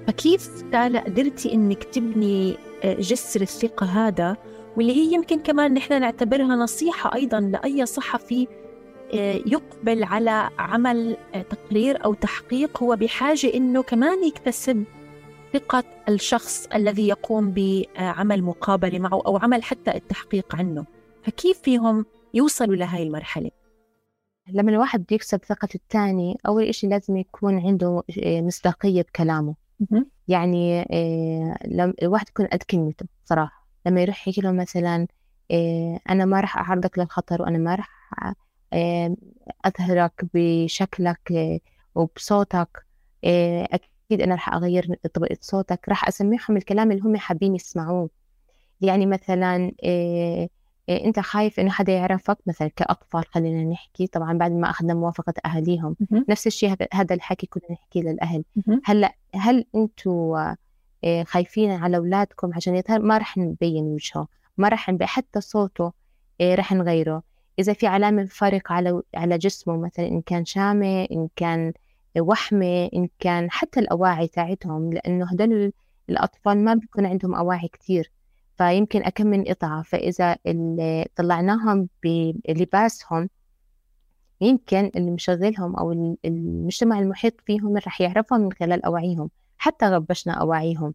فكيف 0.07 0.63
تالا 0.73 1.01
قدرتي 1.01 1.55
إنك 1.55 1.85
تبني 1.85 2.57
جسر 2.85 3.41
الثقة 3.41 3.87
هذا؟ 3.87 4.37
واللي 4.77 4.93
هي 4.93 5.15
يمكن 5.15 5.41
كمان 5.41 5.75
نحن 5.75 6.01
نعتبرها 6.01 6.57
نصيحة 6.57 7.15
أيضا 7.15 7.41
لأي 7.41 7.87
صحفي 7.87 8.43
آه، 8.43 8.66
يقبل 9.47 10.05
على 10.05 10.51
عمل 10.59 11.17
آه، 11.35 11.43
تقرير 11.43 12.05
أو 12.05 12.15
تحقيق 12.15 12.83
هو 12.83 12.97
بحاجة 12.97 13.55
إنه 13.55 13.83
كمان 13.83 14.25
يكتسب 14.25 14.85
ثقة 15.53 15.85
الشخص 16.09 16.67
الذي 16.75 17.09
يقوم 17.09 17.51
بعمل 17.51 18.43
مقابلة 18.43 18.99
معه 18.99 19.23
أو 19.27 19.37
عمل 19.37 19.63
حتى 19.63 19.95
التحقيق 19.97 20.57
عنه. 20.57 20.85
فكيف 21.23 21.59
فيهم 21.59 22.07
يوصلوا 22.35 22.77
لهي 22.77 23.03
المرحلة؟ 23.03 23.51
لما 24.49 24.71
الواحد 24.71 25.01
بده 25.01 25.15
يكسب 25.15 25.41
ثقة 25.45 25.69
الثاني 25.75 26.39
أول 26.47 26.65
إشي 26.65 26.87
لازم 26.87 27.17
يكون 27.17 27.67
عنده 27.67 28.03
آه، 28.23 28.41
مصداقية 28.41 29.03
بكلامه. 29.03 29.55
يعني 30.29 30.87
لما 31.65 31.95
الواحد 32.03 32.29
يكون 32.29 32.47
قد 32.47 32.63
كلمته 32.63 33.07
صراحة. 33.25 33.67
لما 33.87 34.03
يروح 34.03 34.29
يحكي 34.29 34.41
له 34.41 34.53
مثلا 34.53 35.07
أنا 36.11 36.25
ما 36.25 36.41
راح 36.41 36.59
أعرضك 36.59 36.99
للخطر 36.99 37.43
وأنا 37.43 37.59
ما 37.59 37.75
راح 37.75 38.35
أظهرك 39.65 40.25
بشكلك 40.35 41.33
آه، 41.33 41.61
وبصوتك. 41.95 42.87
آه، 43.25 43.69
أكيد 43.73 44.21
أنا 44.23 44.35
رح 44.35 44.55
أغير 44.55 44.95
طبقة 45.15 45.37
صوتك. 45.41 45.89
رح 45.89 46.09
أسمعهم 46.09 46.57
الكلام 46.57 46.91
اللي 46.91 47.03
هم 47.03 47.17
حابين 47.17 47.55
يسمعوه. 47.55 48.11
يعني 48.81 49.07
مثلا 49.07 49.73
آه، 49.85 50.49
أنت 50.89 51.21
خايف 51.21 51.61
إنه 51.61 51.71
حدا 51.71 51.93
يعرفك 51.93 52.39
مثلا 52.47 52.69
كأطفال 52.77 53.25
خلينا 53.27 53.65
نحكي. 53.65 54.07
طبعا 54.07 54.39
بعد 54.39 54.53
ما 54.53 54.71
أخذنا 54.71 54.95
موافقة 54.95 55.35
أهاليهم. 55.47 55.97
نفس 56.29 56.47
الشيء 56.47 56.77
هذا 56.93 57.15
الحكي 57.15 57.47
كنا 57.47 57.73
نحكي 57.73 58.03
للأهل. 58.03 58.45
هلأ 58.85 59.15
هل 59.35 59.65
آه، 61.05 61.23
خايفين 61.23 61.71
على 61.71 61.97
أولادكم؟ 61.97 62.55
عشان 62.55 62.77
يظهر 62.77 63.03
ما 63.03 63.19
رح 63.19 63.39
نبين 63.39 63.85
وجهه 63.85 64.29
ما 64.57 64.69
رح 64.69 64.89
نبين. 64.89 65.09
حتى 65.09 65.41
صوته 65.41 65.93
رح 66.43 66.73
نغيره. 66.73 67.23
إذا 67.59 67.73
في 67.73 67.87
علامة 67.87 68.25
فرق 68.25 68.73
على 68.73 69.03
على 69.15 69.39
جسمه 69.39 69.77
مثلا 69.77 70.09
إن 70.09 70.23
كان 70.23 70.45
شامة 70.45 71.05
إن 71.13 71.29
كان 71.37 71.73
وحمة 72.19 72.91
إن 72.95 73.09
كان 73.19 73.51
حتى 73.51 73.81
الأواعي 73.81 74.29
تاعتهم 74.29 74.93
لأنه 74.93 75.27
هدول 75.33 75.73
الأطفال 76.11 76.65
ما 76.65 76.75
بيكون 76.75 77.07
عندهم 77.07 77.35
أواعي 77.35 77.69
كتير 77.69 78.13
فيمكن 78.59 79.03
أكم 79.03 79.27
من 79.27 79.45
قطعة 79.45 79.83
فإذا 79.83 80.37
طلعناهم 81.17 81.89
بلباسهم 82.03 83.29
يمكن 84.41 84.91
اللي 84.97 85.11
مشغلهم 85.11 85.77
أو 85.77 85.93
المجتمع 86.25 86.99
المحيط 86.99 87.41
فيهم 87.41 87.77
رح 87.77 88.01
يعرفهم 88.01 88.41
من 88.41 88.53
خلال 88.53 88.85
أواعيهم. 88.85 89.31
حتى 89.59 89.87
غبشنا 89.87 90.33
أواعيهم. 90.33 90.95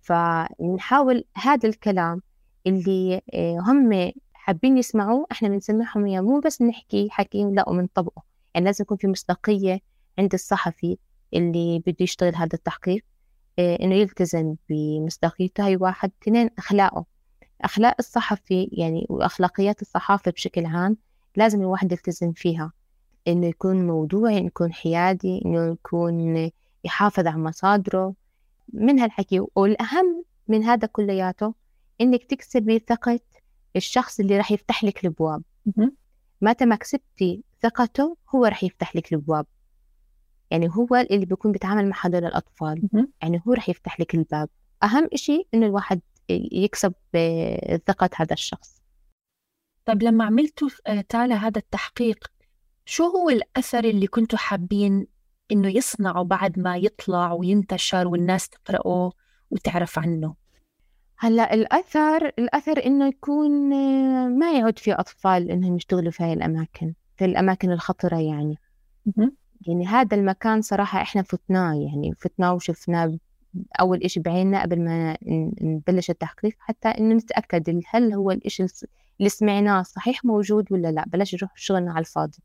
فنحاول 0.00 1.24
هذا 1.36 1.68
الكلام 1.68 2.22
اللي 2.66 3.20
آه، 3.34 3.58
هم 3.60 4.12
حابين 4.42 4.78
يسمعوه 4.78 5.26
إحنا 5.32 5.48
بنسمعهم 5.48 6.06
اياه 6.06 6.20
مو 6.20 6.40
بس 6.40 6.62
نحكي 6.62 7.10
حكي 7.10 7.44
لا 7.44 7.68
ومنطبقه 7.68 8.22
يعني 8.54 8.66
لازم 8.66 8.82
يكون 8.82 8.96
في 8.96 9.06
مصداقية 9.06 9.80
عند 10.18 10.34
الصحفي 10.34 10.98
اللي 11.34 11.82
بده 11.86 11.96
يشتغل 12.00 12.34
هذا 12.36 12.54
التحقيق 12.54 13.04
آه، 13.58 13.78
إنه 13.82 13.94
يلتزم 13.94 14.54
بمصداقيته. 14.68 15.66
هاي 15.66 15.76
واحد. 15.76 16.12
اثنين 16.22 16.50
أخلاقه. 16.58 17.04
أخلاق 17.60 17.94
الصحفي 17.98 18.68
يعني 18.72 19.06
وأخلاقيات 19.08 19.82
الصحافة 19.82 20.30
بشكل 20.30 20.66
عام 20.66 20.96
لازم 21.36 21.60
الواحد 21.60 21.92
يلتزم 21.92 22.32
فيها. 22.32 22.72
إنه 23.28 23.46
يكون 23.46 23.86
موضوعي 23.86 24.38
إنه 24.38 24.46
يكون 24.46 24.72
حيادي 24.72 25.42
إنه 25.44 25.72
يكون 25.72 26.50
يحافظ 26.84 27.26
على 27.26 27.38
مصادره. 27.38 28.14
من 28.72 28.98
هالحكي 28.98 29.46
والأهم 29.54 30.24
من 30.48 30.64
هذا 30.64 30.86
كلياته 30.86 31.54
إنك 32.00 32.24
تكسبي 32.24 32.78
ثقة 32.78 33.20
الشخص 33.76 34.20
اللي 34.20 34.36
راح 34.36 34.52
يفتح 34.52 34.84
لك 34.84 35.04
الأبواب. 35.04 35.42
متى 36.40 36.64
ما 36.64 36.76
كسبتي 36.76 37.44
ثقته 37.62 38.16
هو 38.34 38.44
راح 38.44 38.64
يفتح 38.64 38.96
لك 38.96 39.12
الأبواب. 39.12 39.46
يعني 40.50 40.68
هو 40.68 41.06
اللي 41.10 41.26
بيكون 41.26 41.52
بيتعامل 41.52 41.88
مع 41.88 41.96
هذول 42.00 42.24
الأطفال. 42.24 42.88
يعني 43.22 43.42
هو 43.46 43.52
راح 43.52 43.68
يفتح 43.68 44.00
لك 44.00 44.14
الباب. 44.14 44.48
أهم 44.82 45.08
إشي 45.12 45.48
إنه 45.54 45.66
الواحد 45.66 46.00
يكسب 46.30 46.92
ثقة 47.86 48.10
هذا 48.16 48.32
الشخص. 48.32 48.82
طيب 49.84 50.02
لما 50.02 50.24
عملتوا 50.24 50.68
آه، 50.86 51.00
تالا 51.00 51.34
هذا 51.34 51.58
التحقيق 51.58 52.32
شو 52.84 53.04
هو 53.04 53.30
الأثر 53.30 53.84
اللي 53.84 54.06
كنتوا 54.06 54.38
حابين 54.38 55.06
إنه 55.52 55.68
يصنعه 55.68 56.24
بعد 56.24 56.58
ما 56.58 56.76
يطلع 56.76 57.32
وينتشر 57.32 58.08
والناس 58.08 58.48
تقرأه 58.48 59.12
وتعرف 59.50 59.98
عنه؟ 59.98 60.34
هلأ 61.22 61.54
الأثر 61.54 62.26
الأثر 62.26 62.86
إنه 62.86 63.06
يكون 63.08 63.72
آه، 63.72 64.28
ما 64.28 64.52
يعود 64.52 64.78
في 64.78 64.92
أطفال 64.92 65.50
إنهم 65.50 65.76
يشتغلوا 65.76 66.10
في 66.10 66.22
هاي 66.24 66.32
الأماكن 66.32 66.94
في 67.16 67.24
الأماكن 67.24 67.72
الخطرة 67.72 68.16
يعني. 68.16 68.58
يعني 69.66 69.86
هذا 69.86 70.16
المكان 70.16 70.62
صراحة 70.62 71.02
إحنا 71.02 71.22
فتناه 71.22 71.74
يعني 71.74 72.14
فتناه 72.18 72.54
وشفناه 72.54 73.18
أول 73.80 74.02
إشي 74.02 74.20
بعيننا 74.20 74.62
قبل 74.62 74.80
ما 74.80 75.16
نبلش 75.62 76.10
التحقيق 76.10 76.56
حتى 76.58 76.88
إنه 76.88 77.14
نتأكد 77.14 77.80
هل 77.88 78.12
هو 78.12 78.30
الإشي 78.30 78.66
اللي 79.18 79.28
سمعناه 79.28 79.82
صحيح 79.82 80.24
موجود 80.24 80.72
ولا 80.72 80.88
لا. 80.92 81.04
بلاش 81.06 81.34
نروح 81.34 81.52
شغلنا 81.56 81.90
على 81.90 82.00
الفاضي. 82.00 82.38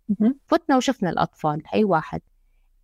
فتنا 0.45 0.77
وشفنا 0.77 1.09
الأطفال 1.09 1.63
أي 1.73 1.83
واحد. 1.83 2.21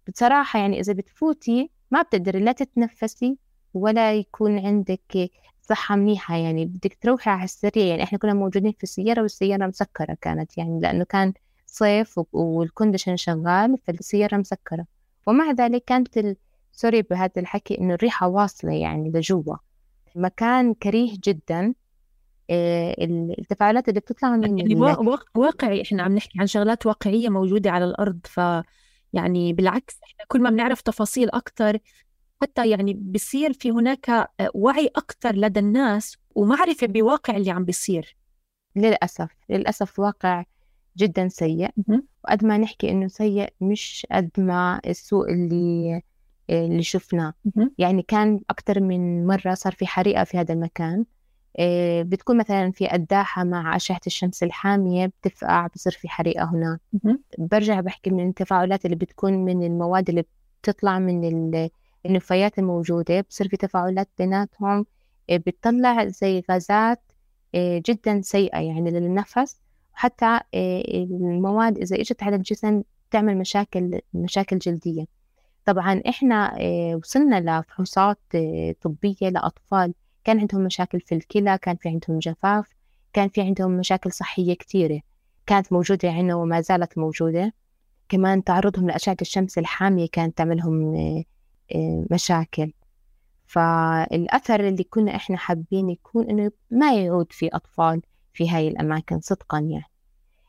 بصراحة 0.07 0.59
يعني 0.59 0.79
إذا 0.79 0.93
بتفوتي 0.93 1.69
ما 1.91 2.01
بتقدري 2.01 2.39
لا 2.39 2.51
تتنفسي 2.51 3.37
ولا 3.73 4.13
يكون 4.13 4.59
عندك 4.59 5.31
صحة 5.63 5.95
منيحة 5.95 6.35
يعني 6.35 6.65
بدك 6.65 6.97
تروحي 7.01 7.31
على 7.31 7.43
السريع 7.43 7.85
يعني 7.85 8.03
إحنا 8.03 8.17
كنا 8.17 8.33
موجودين 8.33 8.71
في 8.71 8.83
السيارة 8.83 9.21
والسيارة 9.21 9.67
مسكرة 9.67 10.17
كانت 10.21 10.57
يعني 10.57 10.79
لأنه 10.79 11.03
كان 11.03 11.33
صيف 11.65 12.19
والكونديشن 12.33 13.15
شغال 13.17 13.77
فالسيارة 13.87 14.37
مسكرة. 14.37 14.85
ومع 15.27 15.51
ذلك 15.51 15.83
كانت 15.85 16.17
ال... 16.17 16.35
سوري 16.71 17.01
بهذا 17.01 17.31
الحكي 17.37 17.77
إنه 17.77 17.93
الريحة 17.93 18.27
واصلة 18.27 18.71
يعني 18.73 19.09
لجوا. 19.09 19.55
مكان 20.15 20.73
كريه 20.73 21.13
جدا 21.23 21.73
آه، 22.49 22.95
التفاعلات 23.39 23.89
اللي 23.89 23.99
بتطلع 23.99 24.35
من 24.35 24.57
يعني 24.57 24.75
واقعي 25.35 25.81
إحنا 25.81 26.03
عم 26.03 26.15
نحكي 26.15 26.39
عن 26.39 26.47
شغلات 26.47 26.85
واقعية 26.85 27.29
موجودة 27.29 27.71
على 27.71 27.85
الأرض 27.85 28.19
ف 28.23 28.39
يعني 29.13 29.53
بالعكس 29.53 29.99
إحنا 30.03 30.25
كل 30.27 30.41
ما 30.41 30.49
بنعرف 30.49 30.81
تفاصيل 30.81 31.29
أكثر 31.29 31.77
حتى 32.43 32.69
يعني 32.69 32.93
بصير 32.93 33.53
في 33.53 33.71
هناك 33.71 34.09
آه، 34.09 34.27
وعي 34.53 34.87
أكثر 34.95 35.35
لدى 35.35 35.59
الناس 35.59 36.17
ومعرفة 36.35 36.87
بواقع 36.87 37.37
اللي 37.37 37.51
عم 37.51 37.65
بيصير. 37.65 38.15
للأسف 38.75 39.29
للأسف 39.49 39.99
واقع 39.99 40.43
جدا 40.97 41.27
سيء. 41.27 41.69
وقد 42.23 42.45
ما 42.45 42.57
نحكي 42.57 42.91
إنه 42.91 43.07
سيء 43.07 43.49
مش 43.61 44.07
قد 44.11 44.29
ما 44.37 44.81
السوء 44.85 45.31
اللي 45.33 46.01
اللي 46.49 46.83
شفناه. 46.83 47.33
يعني 47.77 48.01
كان 48.01 48.39
أكثر 48.49 48.79
من 48.81 49.27
مرة 49.27 49.53
صار 49.53 49.73
في 49.73 49.87
حريقة 49.87 50.23
في 50.23 50.37
هذا 50.37 50.53
المكان. 50.53 51.05
آه، 51.59 52.01
بتكون 52.01 52.37
مثلا 52.37 52.71
في 52.71 52.87
قداحة 52.87 53.43
مع 53.43 53.75
أشعة 53.75 54.01
الشمس 54.07 54.43
الحامية 54.43 55.05
بتفقع 55.05 55.67
بصير 55.67 55.91
في 55.91 56.09
حريقة 56.09 56.43
هناك. 56.45 56.79
برجع 57.37 57.79
بحكي 57.79 58.09
من 58.09 58.27
التفاعلات 58.27 58.85
اللي 58.85 58.95
بتكون 58.95 59.33
من 59.33 59.63
المواد 59.63 60.09
اللي 60.09 60.23
بتطلع 60.61 60.99
من 60.99 61.23
النفايات 62.05 62.59
الموجودة 62.59 63.21
بصير 63.29 63.47
في 63.47 63.57
تفاعلات 63.57 64.09
بيناتهم 64.17 64.85
آه، 65.29 65.37
بتطلع 65.37 66.07
زي 66.07 66.43
غازات 66.51 67.01
آه، 67.55 67.81
جدا 67.85 68.21
سيئة 68.21 68.59
يعني 68.59 68.91
للنفس. 68.91 69.59
وحتى 69.93 70.39
المواد 70.53 71.77
إذا 71.77 71.95
إجت 71.95 72.23
على 72.23 72.35
الجسم 72.35 72.83
تعمل 73.11 73.37
مشاكل 73.37 73.99
مشاكل 74.13 74.57
جلدية. 74.57 75.05
طبعا 75.65 76.01
إحنا 76.09 76.55
وصلنا 76.95 77.59
لفحوصات 77.59 78.19
طبية 78.81 79.29
لأطفال. 79.29 79.93
كان 80.23 80.39
عندهم 80.39 80.61
مشاكل 80.61 80.99
في 80.99 81.15
الكلى 81.15 81.57
كان 81.57 81.75
في 81.75 81.89
عندهم 81.89 82.19
جفاف 82.19 82.69
كان 83.13 83.29
في 83.29 83.41
عندهم 83.41 83.71
مشاكل 83.71 84.11
صحية 84.11 84.53
كثيرة 84.53 85.01
كانت 85.45 85.73
موجودة 85.73 86.11
عندنا 86.11 86.35
وما 86.35 86.61
زالت 86.61 86.97
موجودة. 86.97 87.53
كمان 88.09 88.43
تعرضهم 88.43 88.87
لأشعة 88.87 89.17
الشمس 89.21 89.57
الحامية 89.57 90.07
كانت 90.11 90.37
تعملهم 90.37 90.95
آه، 90.95 90.99
آه، 91.19 91.23
مشاكل 92.11 92.73
فالأثر 93.47 94.67
اللي 94.67 94.83
كنا 94.83 95.15
إحنا 95.15 95.37
حابين 95.37 95.89
يكون 95.89 96.29
إنه 96.29 96.51
ما 96.71 96.93
يعود 96.95 97.31
في 97.31 97.47
أطفال 97.47 98.01
في 98.33 98.49
هاي 98.49 98.67
الأماكن 98.67 99.19
صدقا 99.19 99.59
يعني. 99.59 99.89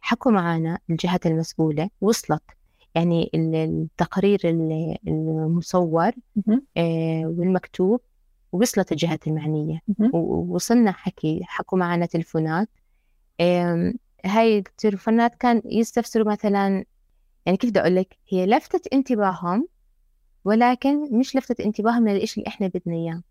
حكوا 0.01 0.33
معنا 0.33 0.79
الجهات 0.91 1.27
المسؤولة 1.27 1.91
وصلت. 2.01 2.43
يعني 2.95 3.31
التقرير 3.35 4.41
المصور 5.09 6.11
آه، 6.77 7.23
والمكتوب 7.25 8.01
ووصلت 8.53 8.93
الجهات 8.93 9.27
المعنية. 9.27 9.81
ووصلنا 10.13 10.93
حكي 10.93 11.41
حكوا 11.45 11.79
معنا 11.79 12.07
تلفونات. 12.07 12.69
هاي 14.25 14.59
التلفونات 14.59 15.35
كان 15.35 15.63
يستفسروا 15.65 16.33
مثلا 16.33 16.85
يعني 17.47 17.59
كيف 17.59 17.71
بدي 17.71 17.81
أقول 17.81 17.97
لك؟ 17.97 18.19
هي 18.29 18.47
لفتت 18.47 18.93
انتباههم 18.93 19.69
ولكن 20.45 21.19
مش 21.19 21.37
لفتت 21.37 21.61
انتباههم 21.61 22.09
للإشي 22.09 22.41
اللي 22.41 22.49
إحنا 22.49 22.67
بدنا 22.67 22.95
إياه. 22.95 23.23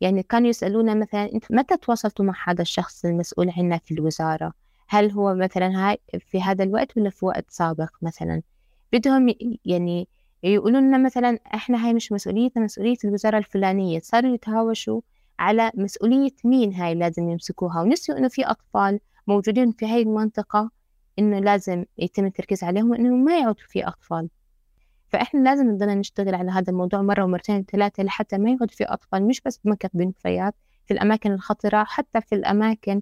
يعني 0.00 0.22
كانوا 0.22 0.48
يسألونا 0.48 0.94
مثلا 0.94 1.32
أنت 1.32 1.52
متى 1.52 1.76
تواصلتوا 1.76 2.24
مع 2.24 2.34
هذا 2.46 2.62
الشخص 2.62 3.04
المسؤول 3.04 3.50
عنا 3.56 3.78
في 3.78 3.94
الوزارة؟ 3.94 4.52
هل 4.88 5.10
هو 5.10 5.34
مثلا 5.34 5.88
هاي 5.90 5.98
في 6.18 6.42
هذا 6.42 6.64
الوقت 6.64 6.96
ولا 6.96 7.10
في 7.10 7.24
وقت 7.26 7.44
سابق 7.48 7.90
مثلا؟ 8.02 8.42
بدهم 8.92 9.34
يعني 9.64 10.08
يقولوا 10.42 10.80
لنا 10.80 10.98
مثلا 10.98 11.38
إحنا 11.54 11.86
هاي 11.86 11.94
مش 11.94 12.12
مسؤوليتنا 12.12 12.64
مسؤولية 12.64 12.96
الوزارة 13.04 13.38
الفلانية. 13.38 14.00
صاروا 14.00 14.34
يتهاوشوا 14.34 15.00
على 15.38 15.70
مسؤولية 15.74 16.34
مين 16.44 16.74
هاي 16.74 16.94
لازم 16.94 17.30
يمسكوها؟ 17.30 17.82
ونسيوا 17.82 18.18
إنه 18.18 18.28
في 18.28 18.44
أطفال 18.44 19.00
موجودين 19.26 19.72
في 19.72 19.86
هاي 19.86 20.02
المنطقة 20.02 20.70
إنه 21.18 21.38
لازم 21.38 21.84
يتم 21.98 22.24
التركيز 22.24 22.64
عليهم 22.64 22.90
وإنه 22.90 23.16
ما 23.16 23.38
يعود 23.38 23.60
في 23.60 23.88
أطفال. 23.88 24.28
فإحنا 25.12 25.40
لازم 25.40 25.70
نضلنا 25.70 25.94
نشتغل 25.94 26.34
على 26.34 26.50
هذا 26.50 26.70
الموضوع 26.70 27.02
مرة 27.02 27.24
ومرتين 27.24 27.56
وثلاثة 27.56 28.02
لحتى 28.02 28.38
ما 28.38 28.50
يعود 28.50 28.70
في 28.70 28.84
أطفال 28.84 29.26
مش 29.26 29.40
بس 29.40 29.60
بمكة 29.64 29.90
بنفيات 29.94 30.54
في 30.86 30.94
الأماكن 30.94 31.32
الخطرة 31.32 31.84
حتى 31.84 32.20
في 32.20 32.34
الأماكن 32.34 33.00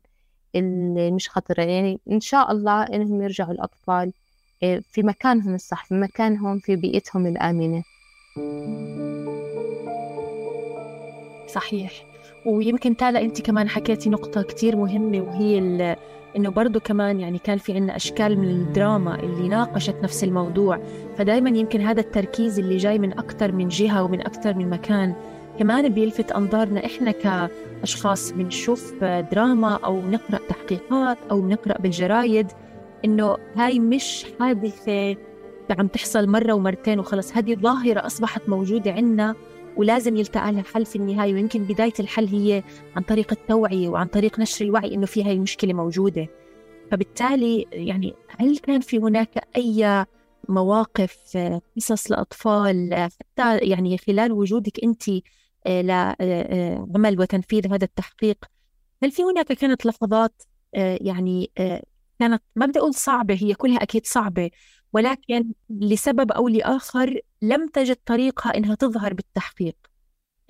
اللي 0.55 1.11
مش 1.11 1.31
خطرة. 1.31 1.63
يعني 1.63 2.01
إن 2.11 2.21
شاء 2.21 2.53
الله 2.53 2.83
إنهم 2.83 3.23
يرجعوا 3.23 3.53
الأطفال 3.53 4.13
إيه، 4.63 4.81
في 4.81 5.03
مكانهم 5.03 5.55
الصح 5.55 5.85
في 5.85 5.95
مكانهم 5.95 6.59
في 6.59 6.77
بيئتهم 6.77 7.27
الآمنة. 7.27 7.83
صحيح. 11.49 12.10
ويمكن 12.47 12.97
تالا 12.97 13.21
أنت 13.21 13.43
كمان 13.43 13.69
حكيتي 13.69 14.11
نقطة 14.11 14.43
كتير 14.43 14.77
مهمة 14.77 15.21
وهي 15.21 15.59
إنه 16.37 16.49
برضو 16.51 16.81
كمان 16.81 17.21
يعني 17.21 17.39
كان 17.39 17.59
في 17.59 17.73
عنا 17.73 17.97
أشكال 17.97 18.39
من 18.39 18.49
الدراما 18.49 19.21
اللي 19.21 19.49
ناقشت 19.49 19.97
نفس 20.03 20.25
الموضوع. 20.25 20.81
فدايما 21.17 21.59
يمكن 21.59 21.81
هذا 21.81 22.01
التركيز 22.01 22.59
اللي 22.59 22.77
جاي 22.77 22.99
من 22.99 23.19
أكثر 23.19 23.53
من 23.53 23.69
جهة 23.69 24.03
ومن 24.03 24.21
أكثر 24.21 24.55
من 24.55 24.71
مكان. 24.71 25.15
كمان 25.59 25.89
بيلفت 25.89 26.33
أنظارنا 26.33 26.87
إحنا 26.87 27.11
كأشخاص 27.11 28.33
بنشوف 28.33 29.05
دراما 29.05 29.79
أو 29.85 30.01
نقرأ 30.01 30.39
تحقيقات 30.49 31.19
أو 31.31 31.49
نقرأ 31.49 31.79
بالجرايد 31.79 32.47
إنه 33.05 33.37
هاي 33.57 33.79
مش 33.79 34.27
حادثة 34.41 35.17
عم 35.79 35.87
تحصل 35.87 36.29
مرة 36.29 36.53
ومرتين 36.53 36.99
وخلص. 36.99 37.37
هذه 37.37 37.55
ظاهرة 37.55 38.07
أصبحت 38.07 38.49
موجودة 38.49 38.93
عندنا 38.93 39.35
ولازم 39.77 40.17
يلتقى 40.17 40.53
لها 40.53 40.63
حل 40.63 40.87
في 40.87 40.97
النهاية 40.97 41.35
ويمكن 41.35 41.65
بداية 41.65 41.93
الحل 42.01 42.27
هي 42.27 42.63
عن 42.97 43.03
طريق 43.03 43.33
التوعية 43.33 43.89
وعن 43.89 44.07
طريق 44.07 44.41
نشر 44.41 44.65
الوعي 44.65 44.95
إنه 44.95 45.07
في 45.07 45.25
هاي 45.25 45.33
المشكلة 45.33 45.73
موجودة. 45.73 46.29
فبالتالي 46.91 47.67
يعني 47.73 48.15
هل 48.39 48.59
كان 48.59 48.81
في 48.81 48.99
هناك 48.99 49.49
أي 49.57 50.07
مواقف 50.49 51.37
قصص 51.77 52.11
لأطفال 52.11 53.09
حتى 53.21 53.59
يعني 53.59 53.99
خلال 53.99 54.33
وجودك 54.33 54.85
أنت 54.85 55.03
آه، 55.67 55.83
لعمل 55.83 56.17
آه، 57.17 57.21
وتنفيذ 57.21 57.67
هذا 57.73 57.85
التحقيق 57.85 58.45
هل 59.03 59.11
في 59.11 59.23
هناك 59.23 59.47
كانت 59.53 59.87
لحظات 59.87 60.43
آه، 60.75 60.99
يعني 61.01 61.51
كانت 62.19 62.43
ما 62.57 62.67
بدي 62.67 62.79
أقول 62.79 62.95
صعبة 62.95 63.39
هي 63.41 63.55
كلها 63.55 63.83
أكيد 63.83 64.07
صعبة 64.07 64.51
ولكن 64.93 65.53
لسبب 65.71 66.33
أو 66.33 66.49
لآخر 66.49 67.21
لم 67.43 67.69
تجد 67.69 67.97
طريقها 68.07 68.57
إنها 68.57 68.75
تظهر 68.75 69.15
بالتحقيق. 69.15 69.77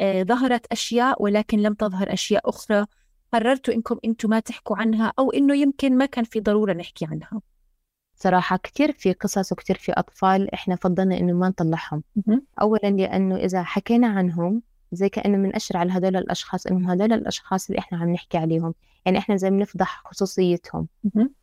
ظهرت 0.02 0.66
أشياء 0.66 1.22
ولكن 1.22 1.58
لم 1.58 1.74
تظهر 1.74 2.12
أشياء 2.12 2.48
أخرى. 2.48 2.86
قررتوا 3.32 3.74
إنكم 3.74 3.98
أنتم 4.04 4.30
ما 4.30 4.40
تحكوا 4.40 4.76
عنها 4.76 5.12
أو 5.18 5.30
إنه 5.30 5.54
يمكن 5.56 5.98
ما 5.98 6.06
كان 6.06 6.24
في 6.24 6.40
ضرورة 6.40 6.72
نحكي 6.72 7.06
عنها. 7.06 7.40
صراحة 8.14 8.56
كتير 8.56 8.92
في 8.92 9.12
قصص 9.12 9.52
وكتير 9.52 9.76
في 9.76 9.92
أطفال 9.92 10.54
إحنا 10.54 10.76
فضلنا 10.76 11.18
إنه 11.18 11.32
ما 11.32 11.48
نطلعهم. 11.48 12.02
أولا 12.60 12.88
لأنه 12.90 13.36
إذا 13.36 13.62
حكينا 13.62 14.06
عنهم 14.08 14.62
زي 14.92 15.08
كأنه 15.08 15.36
بنأشر 15.48 15.76
على 15.76 15.92
هدول 15.92 16.16
الأشخاص 16.16 16.66
إنهم 16.66 16.90
هدول 16.90 17.12
الأشخاص 17.12 17.70
اللي 17.70 17.78
إحنا 17.78 17.98
عم 17.98 18.12
نحكي 18.12 18.38
عليهم. 18.38 18.74
يعني 19.06 19.18
إحنا 19.18 19.36
زي 19.36 19.50
بنفضح 19.50 20.02
خصوصيتهم. 20.04 20.88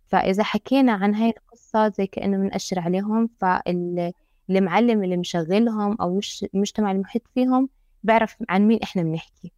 فإذا 0.07 0.43
حكينا 0.43 0.91
عن 0.91 1.15
هاي 1.15 1.29
القصة 1.29 1.89
زي 1.89 2.07
كأنه 2.07 2.38
بنأشر 2.38 2.79
عليهم 2.79 3.29
فالمعلم 3.39 5.03
اللي 5.03 5.17
مشغلهم 5.17 5.97
أو 6.01 6.19
المجتمع 6.53 6.91
المحيط 6.91 7.21
فيهم 7.33 7.69
بيعرف 8.03 8.36
عن 8.49 8.67
مين 8.67 8.79
إحنا 8.83 9.03
بنحكي. 9.03 9.51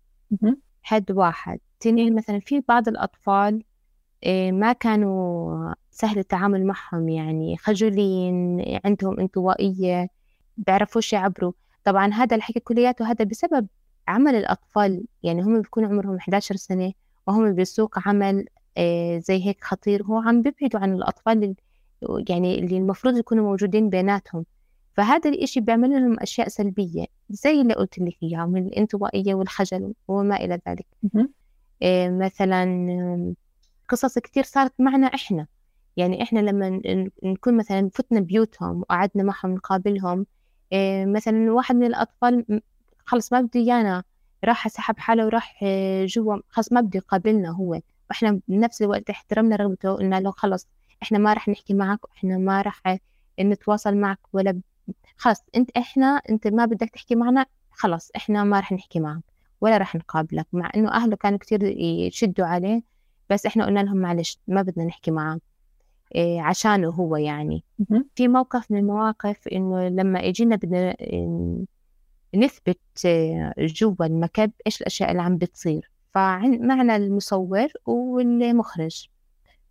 حد 0.82 1.12
واحد. 1.12 1.60
تنين 1.80 2.16
مثلا 2.16 2.40
في 2.40 2.64
بعض 2.68 2.88
الأطفال 2.88 3.64
إيه، 4.24 4.52
ما 4.52 4.74
كانوا 4.74 5.74
سهل 5.92 6.20
التعامل 6.20 6.66
معهم 6.66 7.10
يعني 7.10 7.58
خجولين 7.58 8.66
عندهم 8.86 9.20
انطوائية 9.20 10.08
بيعرفوش 10.58 11.14
يعبروا. 11.14 11.52
طبعا 11.84 12.14
هذا 12.14 12.36
الحكي 12.36 12.60
كلياته 12.60 13.12
هذا 13.12 13.26
بسبب 13.26 13.68
عمل 14.10 14.36
الأطفال 14.36 15.04
يعني 15.24 15.42
هم 15.42 15.62
بيكونوا 15.62 15.90
عمرهم 15.90 16.18
11 16.18 16.56
سنة 16.56 16.94
وهم 17.28 17.56
بسوق 17.56 18.08
عمل 18.08 18.46
إيه، 18.78 19.20
زي 19.20 19.46
هيك 19.46 19.64
خطير 19.64 20.04
هو 20.04 20.18
عم 20.18 20.42
بيبعدوا 20.42 20.80
عن 20.80 20.94
الأطفال 20.94 21.56
يعني 22.30 22.60
اللي 22.60 22.78
المفروض 22.78 23.18
يكونوا 23.18 23.44
موجودين 23.46 23.90
بيناتهم. 23.90 24.46
فهذا 24.94 25.30
الإشي 25.30 25.60
بيعمل 25.60 25.90
لهم 25.90 26.20
أشياء 26.20 26.48
سلبية 26.48 27.06
زي 27.30 27.62
اللي 27.62 27.74
قلت 27.74 28.00
لك 28.00 28.18
إياها 28.24 28.46
من 28.46 28.68
الانطوائية 28.68 29.34
والخجل 29.36 29.94
وما 30.08 30.36
إلى 30.36 30.60
ذلك. 30.68 30.88
إيه 31.82 32.10
مثلا 32.10 33.36
قصص 33.90 34.20
كتير 34.20 34.44
صارت 34.44 34.74
معنا 34.80 35.08
إحنا. 35.08 35.48
يعني 35.98 36.24
إحنا 36.24 36.40
لما 36.40 36.82
نكون 37.24 37.58
مثلا 37.58 37.90
فتنا 37.94 38.20
بيوتهم 38.20 38.80
وقعدنا 38.82 39.24
معهم 39.24 39.54
نقابلهم 39.54 40.26
إيه 40.74 41.06
مثلا 41.06 41.52
واحد 41.52 41.76
من 41.76 41.86
الأطفال 41.86 42.62
خلص 43.10 43.34
ما 43.34 43.42
بده 43.42 43.60
إيانا 43.60 44.04
راح 44.44 44.68
سحب 44.68 45.00
حاله 45.00 45.26
وراح 45.26 45.60
آه، 45.64 46.06
جوا 46.06 46.38
خلص 46.50 46.74
ما 46.74 46.82
بده 46.82 46.98
يقابلنا 46.98 47.50
هو. 47.50 47.80
وإحنا 48.10 48.40
بنفس 48.48 48.82
الوقت 48.82 49.10
احترمنا 49.10 49.56
رغبته 49.56 49.94
قلنا 49.94 50.20
له 50.20 50.32
خلص 50.32 50.68
إحنا 51.04 51.18
ما 51.18 51.34
راح 51.34 51.50
نحكي 51.50 51.74
معك 51.74 52.06
وإحنا 52.06 52.38
ما 52.38 52.62
راح 52.62 52.98
نتواصل 53.40 53.96
معك 53.98 54.20
ولا 54.34 54.62
خلص 55.18 55.44
أنت 55.56 55.70
إحنا 55.78 56.22
أنت 56.30 56.48
ما 56.48 56.66
بدك 56.66 56.90
تحكي 56.90 57.16
معنا 57.16 57.46
خلص 57.72 58.12
إحنا 58.16 58.44
ما 58.44 58.58
راح 58.58 58.72
نحكي 58.72 59.00
معك 59.00 59.24
ولا 59.62 59.78
راح 59.78 59.96
نقابلك 59.96 60.48
مع 60.54 60.70
إنه 60.76 60.92
أهله 60.92 61.16
كانوا 61.16 61.38
كتير 61.38 61.64
يشدوا 61.64 62.46
عليه 62.46 62.82
بس 63.30 63.46
إحنا 63.46 63.66
قلنا 63.66 63.80
لهم 63.80 63.98
معلش 63.98 64.40
ما 64.48 64.62
بدنا 64.62 64.86
نحكي 64.86 65.12
معاه 65.12 65.40
إيه 66.16 66.42
عشانه 66.42 66.90
هو 66.90 67.16
يعني. 67.16 67.64
في 68.16 68.28
موقف 68.28 68.72
من 68.72 68.78
المواقف 68.78 69.48
إنه 69.48 69.88
لما 69.88 70.28
اجينا 70.28 70.56
بدنا 70.56 70.96
نثبت 72.36 72.80
آه، 73.06 73.54
جوا 73.60 74.06
المكب 74.06 74.52
إيش 74.68 74.82
الأشياء 74.82 75.12
اللي 75.12 75.22
عم 75.22 75.38
بتصير. 75.38 75.92
فمعنا 76.14 76.96
المصور 76.96 77.68
والمخرج. 77.86 79.08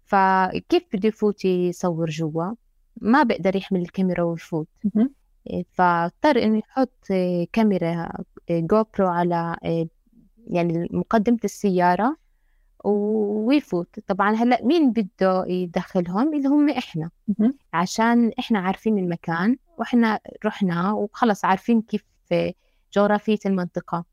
فكيف 0.04 0.82
بده 0.92 1.08
يفوت 1.08 1.44
يصور 1.44 2.10
جوا؟ 2.10 2.54
ما 3.00 3.22
بقدر 3.22 3.56
يحمل 3.56 3.80
الكاميرا 3.80 4.22
ويفوت. 4.22 4.68
إيه، 5.50 5.64
فاضطر 5.72 6.42
إنه 6.42 6.58
يحط 6.58 7.06
آه، 7.10 7.46
كاميرا 7.52 8.08
GoPro 8.50 9.08
على 9.08 9.56
آه، 9.64 9.86
يعني 10.46 10.88
مقدمة 10.90 11.38
السيارة 11.44 12.16
ويفوت. 12.84 14.00
طبعا 14.06 14.34
هلأ 14.34 14.64
مين 14.64 14.92
بده 14.92 15.44
يدخلهم؟ 15.46 16.34
اللي 16.34 16.48
هم 16.48 16.68
إحنا. 16.70 17.10
عشان 17.72 18.32
إحنا 18.38 18.58
عارفين 18.58 18.98
المكان 18.98 19.56
وإحنا 19.78 20.20
رحنا 20.44 20.92
وخلص 20.92 21.44
عارفين 21.44 21.82
كيف 21.82 22.04
جغرافية 22.92 23.38
المنطقة. 23.46 24.04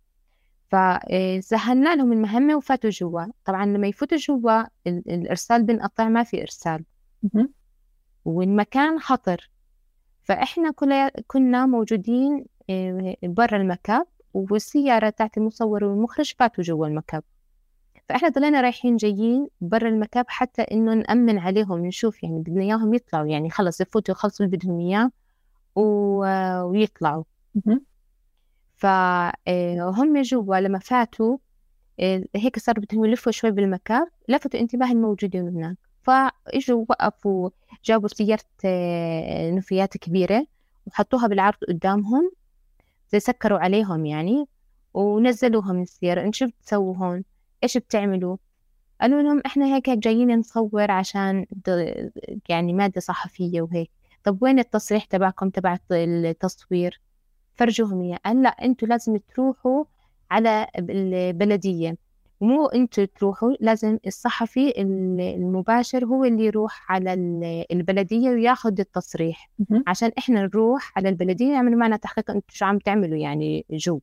فسهلنا 0.67 1.95
لهم 1.95 2.11
المهمة 2.13 2.55
وفاتوا 2.55 2.89
جوا. 2.89 3.25
طبعا 3.45 3.65
لما 3.65 3.87
يفوتوا 3.87 4.17
جوا 4.17 4.63
الإرسال 4.87 5.63
بنقطع 5.63 6.09
ما 6.09 6.23
في 6.23 6.41
إرسال. 6.41 6.83
والمكان 8.25 8.99
خطر. 8.99 9.49
فإحنا 10.23 10.71
كنا 11.27 11.65
موجودين 11.65 12.45
آه، 12.69 13.15
برا 13.23 13.57
المكب 13.57 14.05
والسيارة 14.33 15.09
تاعت 15.09 15.37
المصور 15.37 15.83
والمخرج 15.83 16.33
فاتوا 16.39 16.63
جوا 16.63 16.87
المكب 16.87 17.23
فإحنا 18.09 18.29
ضلينا 18.29 18.61
رايحين 18.61 18.95
جايين 18.95 19.47
برا 19.61 19.89
المكاب 19.89 20.25
حتى 20.27 20.61
إنه 20.61 20.93
نأمن 20.93 21.37
عليهم 21.39 21.85
نشوف 21.85 22.23
يعني 22.23 22.39
بدنا 22.39 22.61
إياهم 22.61 22.93
يطلعوا. 22.93 23.27
يعني 23.27 23.49
خلص 23.49 23.81
يفوتوا 23.81 24.15
يخلصوا 24.15 24.45
اللي 24.45 24.57
بدهم 24.57 24.79
إياه 24.79 25.11
ويطلعوا. 26.65 27.23
فهم 28.75 30.21
جوا 30.21 30.55
لما 30.55 30.79
فاتوا 30.79 31.37
آه، 31.99 32.23
هيك 32.35 32.59
صار 32.59 32.79
بدهم 32.79 33.05
يلفوا 33.05 33.31
شوي 33.31 33.51
بالمكاب 33.51 34.07
لفتوا 34.29 34.59
انتباه 34.59 34.91
الموجودين 34.91 35.47
هناك. 35.47 35.77
فإجوا 36.03 36.85
وقفوا 36.89 37.49
جابوا 37.85 38.07
سيارة 38.07 38.43
آه، 38.65 39.51
نفايات 39.51 39.97
كبيرة 39.97 40.47
وحطوها 40.85 41.27
بالعرض 41.27 41.57
قدامهم 41.69 42.31
زي 43.11 43.19
سكروا 43.19 43.59
عليهم 43.59 44.05
يعني 44.05 44.47
ونزلوها 44.93 45.73
من 45.73 45.81
السيارة. 45.81 46.21
انت 46.21 46.35
شو 46.35 46.47
بتسووا 46.47 46.97
هون 46.97 47.23
إيش 47.63 47.77
بتعملوا؟ 47.77 48.37
قالوا 49.01 49.21
لهم 49.21 49.41
إحنا 49.45 49.75
هيك 49.75 49.89
هيك 49.89 49.99
جايين 49.99 50.39
نصور 50.39 50.91
عشان 50.91 51.45
يعني 52.49 52.73
مادة 52.73 53.01
صحفية 53.01 53.61
وهيك. 53.61 53.91
طب 54.23 54.43
وين 54.43 54.59
التصريح 54.59 55.05
تبعكم 55.05 55.49
تبع 55.49 55.77
التصوير؟ 55.91 57.01
فرجوهم 57.55 58.01
إياه. 58.01 58.19
قال 58.25 58.41
لا 58.41 58.49
أنتوا 58.49 58.87
لازم 58.87 59.17
تروحوا 59.17 59.83
على 60.31 60.67
البلدية. 60.79 61.97
مو 62.41 62.65
أنتوا 62.65 63.05
تروحوا 63.05 63.53
لازم 63.59 63.97
الصحفي 64.07 64.81
المباشر 65.35 66.05
هو 66.05 66.25
اللي 66.25 66.45
يروح 66.45 66.91
على 66.91 67.13
البلدية 67.71 68.29
وياخذ 68.29 68.79
التصريح. 68.79 69.51
عشان 69.87 70.11
إحنا 70.17 70.41
نروح 70.41 70.91
على 70.97 71.09
البلدية 71.09 71.53
يعملوا 71.53 71.79
معنا 71.79 71.97
تحقيق 71.97 72.31
أنتوا 72.31 72.55
شو 72.55 72.65
عم 72.65 72.79
تعملوا 72.79 73.17
يعني 73.17 73.65
جوا. 73.71 73.99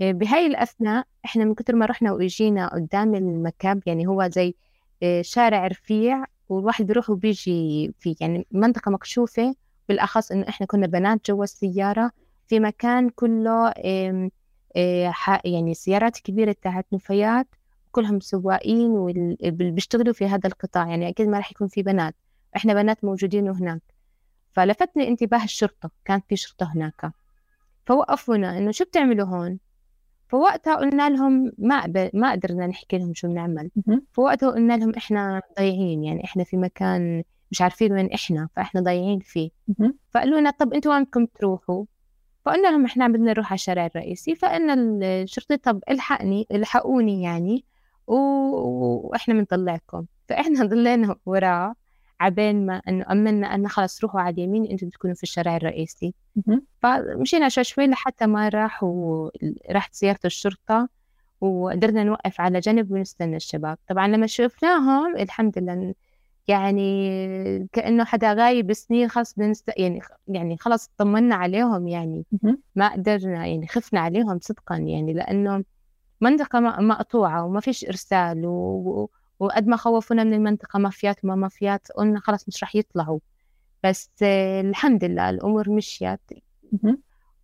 آه، 0.00 0.12
بهاي 0.12 0.46
الأثناء 0.46 1.04
إحنا 1.24 1.44
من 1.44 1.54
كتر 1.54 1.76
ما 1.76 1.86
رحنا 1.86 2.12
وإجينا 2.12 2.68
قدام 2.74 3.14
المكب 3.14 3.82
يعني 3.86 4.06
هو 4.06 4.28
زي 4.28 4.54
آه، 5.02 5.22
شارع 5.22 5.66
رفيع 5.66 6.24
والواحد 6.48 6.86
بيروح 6.86 7.10
وبيجي 7.10 7.92
في 7.98 8.16
يعني 8.20 8.46
منطقة 8.50 8.90
مكشوفة 8.90 9.54
بالأخص 9.88 10.32
إنه 10.32 10.48
إحنا 10.48 10.66
كنا 10.66 10.86
بنات 10.86 11.30
جوا 11.30 11.44
السيارة. 11.44 12.10
في 12.52 12.60
مكان 12.60 13.08
كله 13.08 13.68
آه، 13.68 14.30
يعني 15.44 15.74
سيارات 15.74 16.18
كبيرة 16.18 16.56
تاعت 16.62 16.86
نفايات 16.92 17.46
كلهم 17.90 18.20
سواقين 18.20 18.90
واللي 18.90 19.70
بيشتغلوا 19.70 20.12
في 20.12 20.26
هذا 20.26 20.46
القطاع. 20.46 20.88
يعني 20.88 21.08
أكيد 21.08 21.28
ما 21.28 21.36
راح 21.36 21.50
يكون 21.50 21.68
في 21.68 21.82
بنات. 21.82 22.14
إحنا 22.56 22.74
بنات 22.74 23.04
موجودين 23.04 23.48
هناك. 23.48 23.82
فلفتني 24.52 25.08
انتباه 25.08 25.44
الشرطة. 25.44 25.90
كانت 26.04 26.24
في 26.28 26.36
شرطة 26.36 26.72
هناك. 26.74 27.12
فوقفونا 27.86 28.58
إنه 28.58 28.70
شو 28.70 28.84
بتعملوا 28.84 29.26
هون؟ 29.26 29.58
فوقتها 30.28 30.74
قلنا 30.74 31.10
لهم 31.10 31.52
ما 31.58 32.10
ما 32.14 32.32
قدرنا 32.32 32.66
نحكي 32.66 32.98
لهم 32.98 33.14
شو 33.14 33.28
بنعمل. 33.28 33.70
فوقتها 34.12 34.50
قلنا 34.50 34.76
لهم 34.76 34.94
إحنا 34.96 35.42
ضايعين. 35.58 36.04
يعني 36.04 36.24
إحنا 36.24 36.44
في 36.44 36.56
مكان 36.56 37.22
مش 37.50 37.62
عارفين 37.62 37.92
وين 37.92 38.12
إحنا 38.12 38.48
فإحنا 38.56 38.80
ضايعين 38.80 39.20
فيه. 39.20 39.50
فقالوا 40.10 40.40
لنا 40.40 40.50
طب 40.50 40.72
أنتوا 40.74 40.94
وين 40.94 41.04
بدكم 41.04 41.26
تروحوا؟ 41.26 41.84
فقلنا 42.44 42.68
لهم 42.68 42.84
إحنا 42.84 43.08
بدنا 43.08 43.30
نروح 43.32 43.46
على 43.46 43.54
الشارع 43.54 43.86
الرئيسي 43.86 44.34
فإن 44.34 44.70
الشرطي 45.02 45.56
طب 45.56 45.82
إلحقني 45.90 46.46
إلحقوني 46.52 47.22
يعني 47.22 47.64
و... 48.06 48.14
وإحنا 49.08 49.34
بنطلعكم. 49.34 50.06
فإحنا 50.28 50.64
ضلينا 50.66 51.16
وراه 51.26 51.74
عبين 52.20 52.66
ما 52.66 52.82
إنه 52.88 53.04
امنا 53.10 53.54
إنه 53.54 53.68
خلص 53.68 54.04
روحوا 54.04 54.20
على 54.20 54.34
اليمين 54.34 54.66
أنتم 54.66 54.86
بتكونوا 54.86 55.14
في 55.14 55.22
الشارع 55.22 55.56
الرئيسي. 55.56 56.14
فمشينا 56.82 57.48
شوي 57.48 57.64
شوي 57.64 57.86
لحتى 57.86 58.26
ما 58.26 58.48
راح 58.48 58.82
وراحت 58.82 59.94
سيارة 59.94 60.20
الشرطة 60.24 60.88
وقدرنا 61.40 62.04
نوقف 62.04 62.40
على 62.40 62.60
جنب 62.60 62.92
ونستنى 62.92 63.36
الشباب. 63.36 63.78
طبعا 63.88 64.08
لما 64.08 64.26
شفناهم 64.26 65.16
الحمد 65.16 65.58
لله 65.58 65.94
يعني 66.48 67.68
كأنه 67.72 68.04
حدا 68.04 68.32
غايب 68.32 68.72
سنين 68.72 69.08
خلص 69.08 69.34
بنست... 69.34 69.70
يعني 69.76 70.00
يعني 70.28 70.56
خلص 70.56 70.90
طمنا 70.98 71.34
عليهم 71.34 71.88
يعني 71.88 72.24
ما 72.74 72.92
قدرنا 72.92 73.46
يعني 73.46 73.66
خفنا 73.66 74.00
عليهم 74.00 74.38
صدقا 74.42 74.76
يعني 74.76 75.12
لأنه 75.12 75.64
منطقة 76.20 76.60
مقطوعة 76.60 77.44
وما 77.44 77.60
فيش 77.60 77.84
إرسال 77.84 78.46
و... 78.46 79.10
وقد 79.38 79.66
ما 79.66 79.76
خوفونا 79.76 80.24
من 80.24 80.34
المنطقة 80.34 80.78
مافيات 80.78 81.24
وما 81.24 81.34
مافيات 81.34 81.92
قلنا 81.92 82.20
خلاص 82.20 82.48
مش 82.48 82.62
رح 82.62 82.76
يطلعوا. 82.76 83.18
بس 83.84 84.10
الحمد 84.22 85.04
لله 85.04 85.30
الأمور 85.30 85.70
مشيت. 85.70 86.20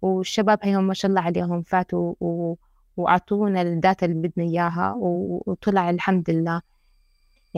والشباب 0.03 0.59
هيهم 0.63 0.85
ما 0.87 0.95
شاء 0.95 1.09
الله 1.09 1.21
عليهم 1.21 1.63
فاتوا 1.63 2.15
و... 2.21 2.55
وأعطونا 2.97 3.63
الداتا 3.63 4.07
اللي 4.07 4.29
بدنا 4.29 4.45
إياها 4.47 4.95
وطلع 4.99 5.91
الحمد 5.91 6.31
لله. 6.31 6.63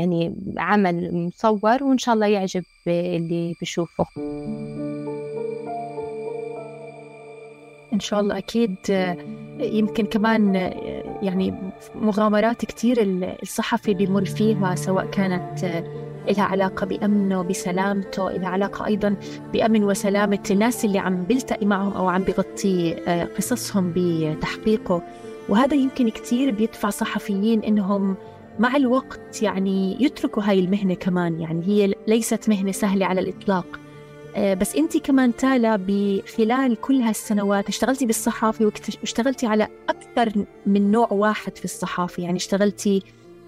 يعني 0.00 0.34
عمل 0.58 1.14
مصور 1.14 1.84
وإن 1.84 1.98
شاء 1.98 2.14
الله 2.14 2.26
يعجب 2.26 2.64
اللي 2.88 3.54
بشوفه 3.60 4.06
إن 7.92 8.00
شاء 8.00 8.20
الله 8.20 8.38
أكيد 8.38 8.76
يمكن 9.60 10.06
كمان 10.06 10.54
يعني 11.22 11.54
مغامرات 11.94 12.64
كتير 12.64 12.96
الصحفي 13.42 13.94
بيمر 13.94 14.24
فيها 14.24 14.74
سواء 14.74 15.06
كانت 15.06 15.64
لها 16.28 16.44
علاقة 16.44 16.86
بأمنه 16.86 17.42
بسلامته 17.42 18.30
لها 18.30 18.48
علاقة 18.48 18.86
أيضا 18.86 19.16
بأمن 19.52 19.84
وسلامة 19.84 20.42
الناس 20.50 20.84
اللي 20.84 20.98
عم 20.98 21.22
بيلتقي 21.24 21.66
معهم 21.66 21.92
أو 21.92 22.08
عم 22.08 22.22
بغطي 22.22 22.94
قصصهم 23.36 23.92
بتحقيقه. 23.96 25.02
وهذا 25.48 25.74
يمكن 25.74 26.08
كتير 26.08 26.50
بيدفع 26.50 26.90
صحفيين 26.90 27.62
إنهم 27.62 28.16
مع 28.60 28.76
الوقت 28.76 29.42
يعني 29.42 30.04
يتركوا 30.04 30.42
هاي 30.42 30.58
المهنة 30.58 30.94
كمان 30.94 31.40
يعني 31.40 31.66
هي 31.66 31.94
ليست 32.06 32.48
مهنة 32.48 32.72
سهلة 32.72 33.06
على 33.06 33.20
الإطلاق. 33.20 33.80
آه، 34.36 34.54
بس 34.54 34.76
أنت 34.76 34.96
كمان 34.96 35.36
تالا 35.36 35.76
بخلال 35.76 36.80
كل 36.80 37.00
هالسنوات 37.00 37.68
اشتغلتي 37.68 38.06
بالصحافة 38.06 38.64
واشتغلتي 38.64 39.46
على 39.46 39.68
أكثر 39.88 40.46
من 40.66 40.90
نوع 40.90 41.08
واحد 41.12 41.56
في 41.56 41.64
الصحافة 41.64 42.22
يعني 42.22 42.36
اشتغلتي 42.36 43.02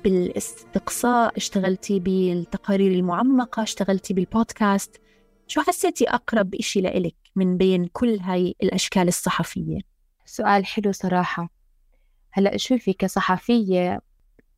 بالإستقصاء 0.05 1.37
اشتغلتي 1.37 2.01
بالتقارير 2.01 2.93
المعمقة 2.93 3.63
اشتغلتي 3.63 4.15
بالبودكاست. 4.15 5.01
شو 5.47 5.61
حسيتي 5.61 6.09
أقرب 6.09 6.55
إشي 6.55 6.81
لإلك 6.81 7.15
من 7.37 7.57
بين 7.57 7.87
كل 7.93 8.19
هاي 8.21 8.55
الأشكال 8.63 9.09
الصحفية؟ 9.09 9.79
سؤال 10.25 10.67
حلو 10.67 10.93
صراحة. 10.93 11.51
هلأ 12.33 12.57
شوفي 12.57 12.93
كصحفية 12.93 14.01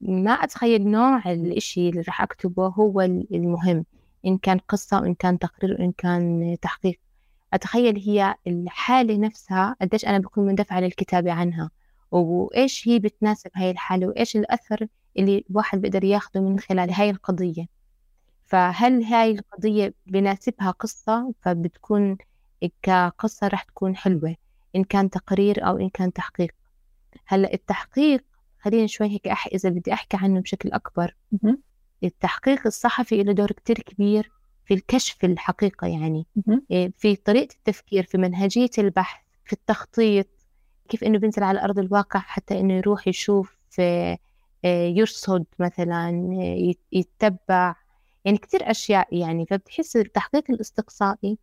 ما 0.05 0.31
أتخيل 0.33 0.89
نوع 0.91 1.33
الإشي 1.33 1.89
اللي 1.89 2.01
راح 2.01 2.23
أكتبه 2.23 2.67
هو 2.67 3.01
المهم 3.01 3.85
إن 4.27 4.39
كان 4.39 4.59
قصة 4.59 5.01
وإن 5.01 5.15
كان 5.15 5.39
تقرير 5.39 5.73
وإن 5.81 5.93
كان 5.93 6.57
تحقيق. 6.63 7.01
أتخيل 7.53 7.97
هي 7.99 8.35
الحالة 8.47 9.17
نفسها 9.17 9.77
قديش 9.81 10.05
أنا 10.05 10.19
بكون 10.19 10.47
مندفعة 10.47 10.81
للكتابة 10.81 11.33
عنها 11.33 11.71
وإيش 12.11 12.89
هي 12.89 12.99
بتناسب 12.99 13.51
هاي 13.55 13.71
الحالة 13.71 14.07
وإيش 14.07 14.37
الأثر 14.37 14.87
اللي 15.19 15.45
الواحد 15.51 15.81
بيقدر 15.81 16.05
ياخده 16.05 16.41
من 16.41 16.59
خلال 16.59 16.91
هاي 16.93 17.11
القضية. 17.11 17.67
فهل 18.47 19.05
هاي 19.05 19.31
القضية 19.31 19.95
بناسبها 20.07 20.71
قصة؟ 20.71 21.35
فبتكون 21.41 22.17
كقصة 22.83 23.49
رح 23.49 23.63
تكون 23.63 23.97
حلوة 23.97 24.37
إن 24.77 24.85
كان 24.85 25.11
تقرير 25.11 25.67
أو 25.69 25.77
إن 25.79 25.89
كان 25.91 26.13
تحقيق. 26.13 26.51
هلأ 27.27 27.53
التحقيق 27.55 28.25
خلينا 28.65 28.87
شوي 28.87 29.07
هيك 29.09 29.29
أح 29.29 29.47
إذا 29.47 29.69
بدي 29.71 29.93
أحكي 29.93 30.17
عنه 30.17 30.41
بشكل 30.41 30.73
أكبر. 30.73 31.17
التحقيق 32.05 32.67
الصحفي 32.67 33.23
له 33.23 33.33
دور 33.33 33.53
كتير 33.53 33.77
كبير 33.79 34.33
في 34.65 34.75
الكشف 34.75 35.25
الحقيقة 35.25 35.87
يعني. 35.87 36.27
إيه، 36.71 36.93
في 36.99 37.17
طريقة 37.17 37.55
التفكير 37.55 38.05
في 38.05 38.19
منهجية 38.19 38.71
البحث 38.79 39.21
في 39.45 39.53
التخطيط 39.53 40.27
كيف 40.89 41.05
إنه 41.05 41.19
بينزل 41.19 41.43
على 41.43 41.65
أرض 41.65 41.79
الواقع 41.79 42.21
حتى 42.21 42.61
إنه 42.61 42.75
يروح 42.75 43.09
يشوف 43.09 43.59
إيه، 43.79 44.19
يرصد 44.99 45.45
مثلا 45.59 46.11
يتبع. 46.93 47.75
يعني 48.25 48.39
كتير 48.39 48.71
أشياء 48.71 49.17
يعني. 49.17 49.47
فبتحس 49.47 49.97
التحقيق 49.97 50.51
الاستقصائي 50.51 51.39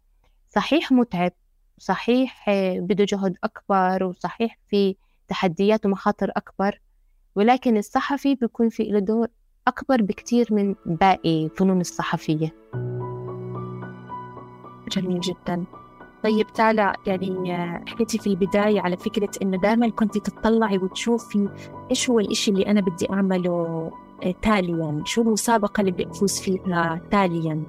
صحيح 0.49 0.91
متعب 0.91 1.31
صحيح 1.77 2.45
بده 2.79 3.05
جهد 3.05 3.35
أكبر 3.43 4.03
وصحيح 4.03 4.57
في 4.67 4.95
تحديات 5.27 5.85
ومخاطر 5.85 6.31
أكبر. 6.35 6.79
ولكن 7.35 7.77
الصحفي 7.77 8.35
بيكون 8.35 8.69
في 8.69 8.83
له 8.83 8.99
دور 8.99 9.27
أكبر 9.67 10.01
بكتير 10.01 10.47
من 10.51 10.75
باقي 10.85 11.49
فنون 11.49 11.81
الصحفية. 11.81 12.55
جميل 14.91 15.19
جدا. 15.19 15.65
طيب 16.23 16.47
تالا 16.47 16.93
يعني 17.07 17.53
حكيتي 17.87 18.17
في 18.17 18.27
البداية 18.27 18.81
على 18.81 18.97
فكرة 18.97 19.31
إنه 19.41 19.57
دائما 19.57 19.89
كنت 19.89 20.17
تطلعي 20.17 20.77
وتشوفي 20.77 21.49
إيش 21.89 22.09
هو 22.09 22.19
الإشي 22.19 22.51
اللي 22.51 22.67
أنا 22.67 22.81
بدي 22.81 23.09
أعمله 23.09 23.91
آه، 24.23 24.31
تاليا 24.41 25.01
شو 25.05 25.21
المسابقة 25.21 25.81
اللي 25.81 25.91
بدي 25.91 26.07
أفوز 26.07 26.39
فيها 26.39 27.01
تاليا. 27.11 27.63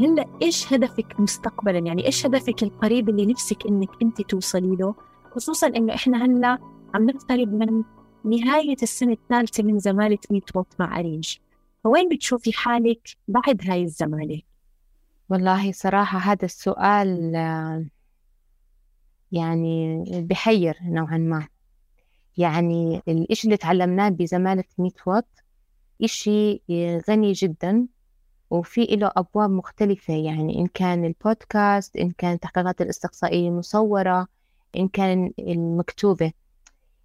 هلأ 0.00 0.26
إيش 0.42 0.72
هدفك 0.72 1.20
مستقبلا؟ 1.20 1.78
يعني 1.78 2.06
إيش 2.06 2.26
هدفك 2.26 2.62
القريب 2.62 3.08
اللي 3.08 3.26
نفسك 3.26 3.66
إنك 3.66 3.90
أنت 4.02 4.22
توصلي 4.22 4.76
له؟ 4.76 4.94
خصوصا 5.34 5.66
إنه 5.66 5.94
إحنا 5.94 6.24
هلأ 6.24 6.58
عم 6.94 7.10
نقترب 7.10 7.52
من 7.52 7.82
نهاية 8.24 8.76
السنة 8.82 9.12
الثالثة 9.12 9.62
من 9.62 9.78
زمالة 9.78 10.18
ميت 10.30 10.56
ووت 10.56 10.66
مع 10.78 10.98
أريج 11.00 11.36
فوين 11.84 12.08
بتشوفي 12.08 12.52
حالك 12.52 13.08
بعد 13.28 13.60
هاي 13.64 13.82
الزمالة؟ 13.82 14.42
والله 15.28 15.72
صراحة 15.72 16.18
هذا 16.18 16.44
السؤال 16.44 17.34
يعني 19.32 20.04
بحير 20.08 20.78
نوعا 20.82 21.18
ما. 21.18 21.48
يعني 22.36 23.02
الإشي 23.08 23.44
اللي 23.46 23.56
تعلمناه 23.56 24.08
بزمالة 24.08 24.64
ميت 24.78 25.06
ووت 25.06 25.26
إشي 26.04 26.62
غني 27.08 27.32
جدا 27.32 27.86
وفي 28.50 28.84
له 28.84 29.12
أبواب 29.16 29.50
مختلفة. 29.50 30.14
يعني 30.14 30.58
إن 30.58 30.66
كان 30.66 31.04
البودكاست 31.04 31.96
إن 31.96 32.10
كان 32.10 32.32
التحقيقات 32.32 32.80
الاستقصائية 32.80 33.48
المصورة 33.48 34.26
إن 34.76 34.88
كان 34.88 35.32
المكتوبة. 35.38 36.32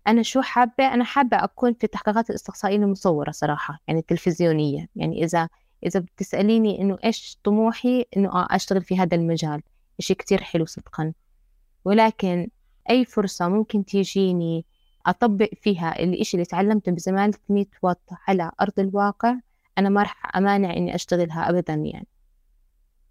أنا 0.08 0.24
شو 0.24 0.42
حابة؟ 0.42 0.94
أنا 0.94 1.04
حابة 1.04 1.44
أكون 1.44 1.74
في 1.74 1.84
التحقيقات 1.84 2.30
الإستقصائية 2.30 2.76
المصورة 2.76 3.32
صراحة 3.32 3.80
يعني 3.88 4.00
التلفزيونية 4.00 4.88
يعني 4.96 5.24
إذا 5.24 5.50
إذا 5.86 6.00
بتسأليني 6.00 6.82
إنه 6.82 6.98
إيش 7.04 7.40
طموحي؟ 7.44 8.06
إنه 8.18 8.30
آه 8.30 8.48
أشتغل 8.52 8.82
في 8.82 8.98
هذا 8.98 9.16
المجال 9.18 9.62
إشي 10.00 10.14
كتير 10.14 10.44
حلو 10.44 10.66
صدقا. 10.66 11.14
ولكن 11.86 12.50
أي 12.90 13.06
فرصة 13.06 13.48
ممكن 13.50 13.86
تيجيني 13.86 14.66
أطبق 15.06 15.50
فيها 15.62 16.00
الإشي 16.00 16.38
اللي 16.38 16.46
تعلمته 16.46 16.92
بزمالة 16.92 17.38
ميت 17.50 17.76
وات 17.82 18.02
على 18.28 18.52
أرض 18.62 18.80
الواقع 18.80 19.36
أنا 19.78 19.90
ما 19.90 20.02
رح 20.04 20.36
أمانع 20.38 20.74
إني 20.74 20.96
أشتغلها 20.96 21.50
أبدا 21.50 21.74
يعني. 21.74 22.08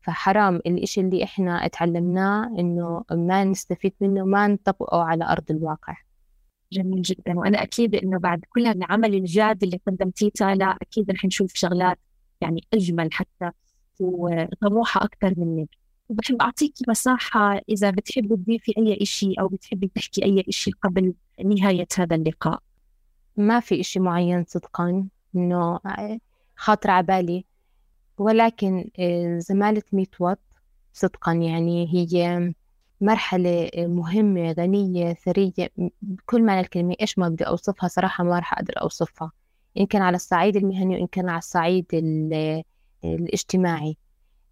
فحرام 0.01 0.57
الإشي 0.57 1.01
اللي 1.01 1.25
إحنا 1.25 1.67
اتعلمناه 1.67 2.47
إنه 2.59 3.05
ما 3.11 3.45
نستفيد 3.45 3.95
منه 4.01 4.25
ما 4.25 4.47
نطبقه 4.47 5.03
على 5.03 5.25
أرض 5.25 5.51
الواقع. 5.51 5.97
جميل 6.75 7.03
جدا. 7.03 7.39
وأنا 7.39 7.63
أكيد 7.63 7.95
إنه 7.95 8.19
بعد 8.19 8.45
كل 8.51 8.67
العمل 8.67 9.15
الجاد 9.15 9.63
اللي 9.63 9.81
قدمتيه 9.87 10.31
تالا 10.31 10.77
أكيد 10.83 11.11
رح 11.11 11.25
نشوف 11.25 11.55
شغلات 11.55 11.99
يعني 12.41 12.65
أجمل 12.75 13.13
حتى 13.13 13.51
وطموحة 14.01 15.05
أكثر 15.05 15.35
منك 15.37 15.69
وبحب 16.09 16.43
اعطيكي 16.43 16.85
مساحة 16.89 17.61
إذا 17.69 17.91
بتحبي 17.91 18.37
تضيفي 18.37 18.73
أي 18.79 19.07
شيء 19.07 19.41
أو 19.41 19.49
بتحبي 19.49 19.89
تحكي 19.95 20.25
أي 20.25 20.45
شيء 20.51 20.75
قبل 20.83 21.15
نهاية 21.45 21.87
هذا 21.99 22.17
اللقاء. 22.17 22.63
ما 23.37 23.61
في 23.61 23.83
شيء 23.83 24.03
معين 24.03 24.45
صدقا 24.49 25.09
إنه 25.37 25.81
خاطر 26.57 26.91
على 26.91 27.07
بالي 27.07 27.45
ولكن 28.19 28.91
آه، 28.99 29.39
زمالة 29.39 29.83
ميت 29.93 30.21
وات 30.21 30.41
صدقا 30.93 31.33
يعني 31.33 31.89
هي 31.95 32.55
مرحلة 33.05 33.71
مهمة 33.77 34.53
غنية 34.53 35.13
ثرية 35.13 35.53
بكل 36.03 36.43
معنى 36.43 36.61
الكلمة 36.61 36.95
إيش 37.01 37.19
ما 37.19 37.29
بدي 37.29 37.45
أوصفها 37.45 37.89
صراحة 37.89 38.25
ما 38.25 38.37
راح 38.37 38.53
أقدر 38.53 38.75
أوصفها. 38.81 39.33
إن 39.79 39.87
كان 39.87 40.03
على 40.03 40.17
الصعيد 40.17 40.57
المهني 40.57 40.95
وإن 40.97 41.07
كان 41.07 41.29
على 41.29 41.39
الصعيد 41.39 41.87
الاجتماعي. 43.05 43.97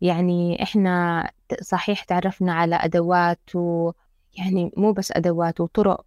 يعني 0.00 0.62
إحنا 0.62 1.30
صحيح 1.62 2.04
تعرفنا 2.04 2.52
على 2.54 2.76
أدوات 2.76 3.40
و... 3.54 3.90
يعني 4.38 4.72
مو 4.76 4.92
بس 4.92 5.12
أدوات 5.12 5.60
وطرق 5.60 6.04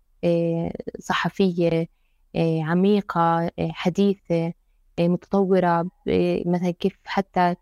صحفية 0.99 1.88
عميقة 2.62 3.51
حديثة 3.60 4.53
متطورة 4.99 5.89
مثلا 6.45 6.71
كيف 6.71 6.99
حتى 7.05 7.55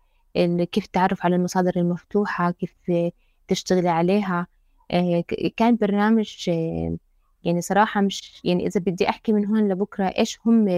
كيف 0.72 0.84
التعرف 0.84 1.24
على 1.24 1.36
المصادر 1.36 1.72
المفتوحة 1.76 2.50
كيف 2.50 2.74
تشتغلي 3.48 3.88
عليها. 3.88 4.46
كان 5.56 5.76
برنامج 5.76 6.50
يعني 7.44 7.60
صراحة 7.60 8.00
مش 8.00 8.40
يعني 8.44 8.66
إذا 8.66 8.80
بدي 8.80 9.08
أحكي 9.08 9.32
من 9.32 9.46
هون 9.46 9.68
لبكرة 9.68 10.04
إيش 10.04 10.38
هم 10.46 10.68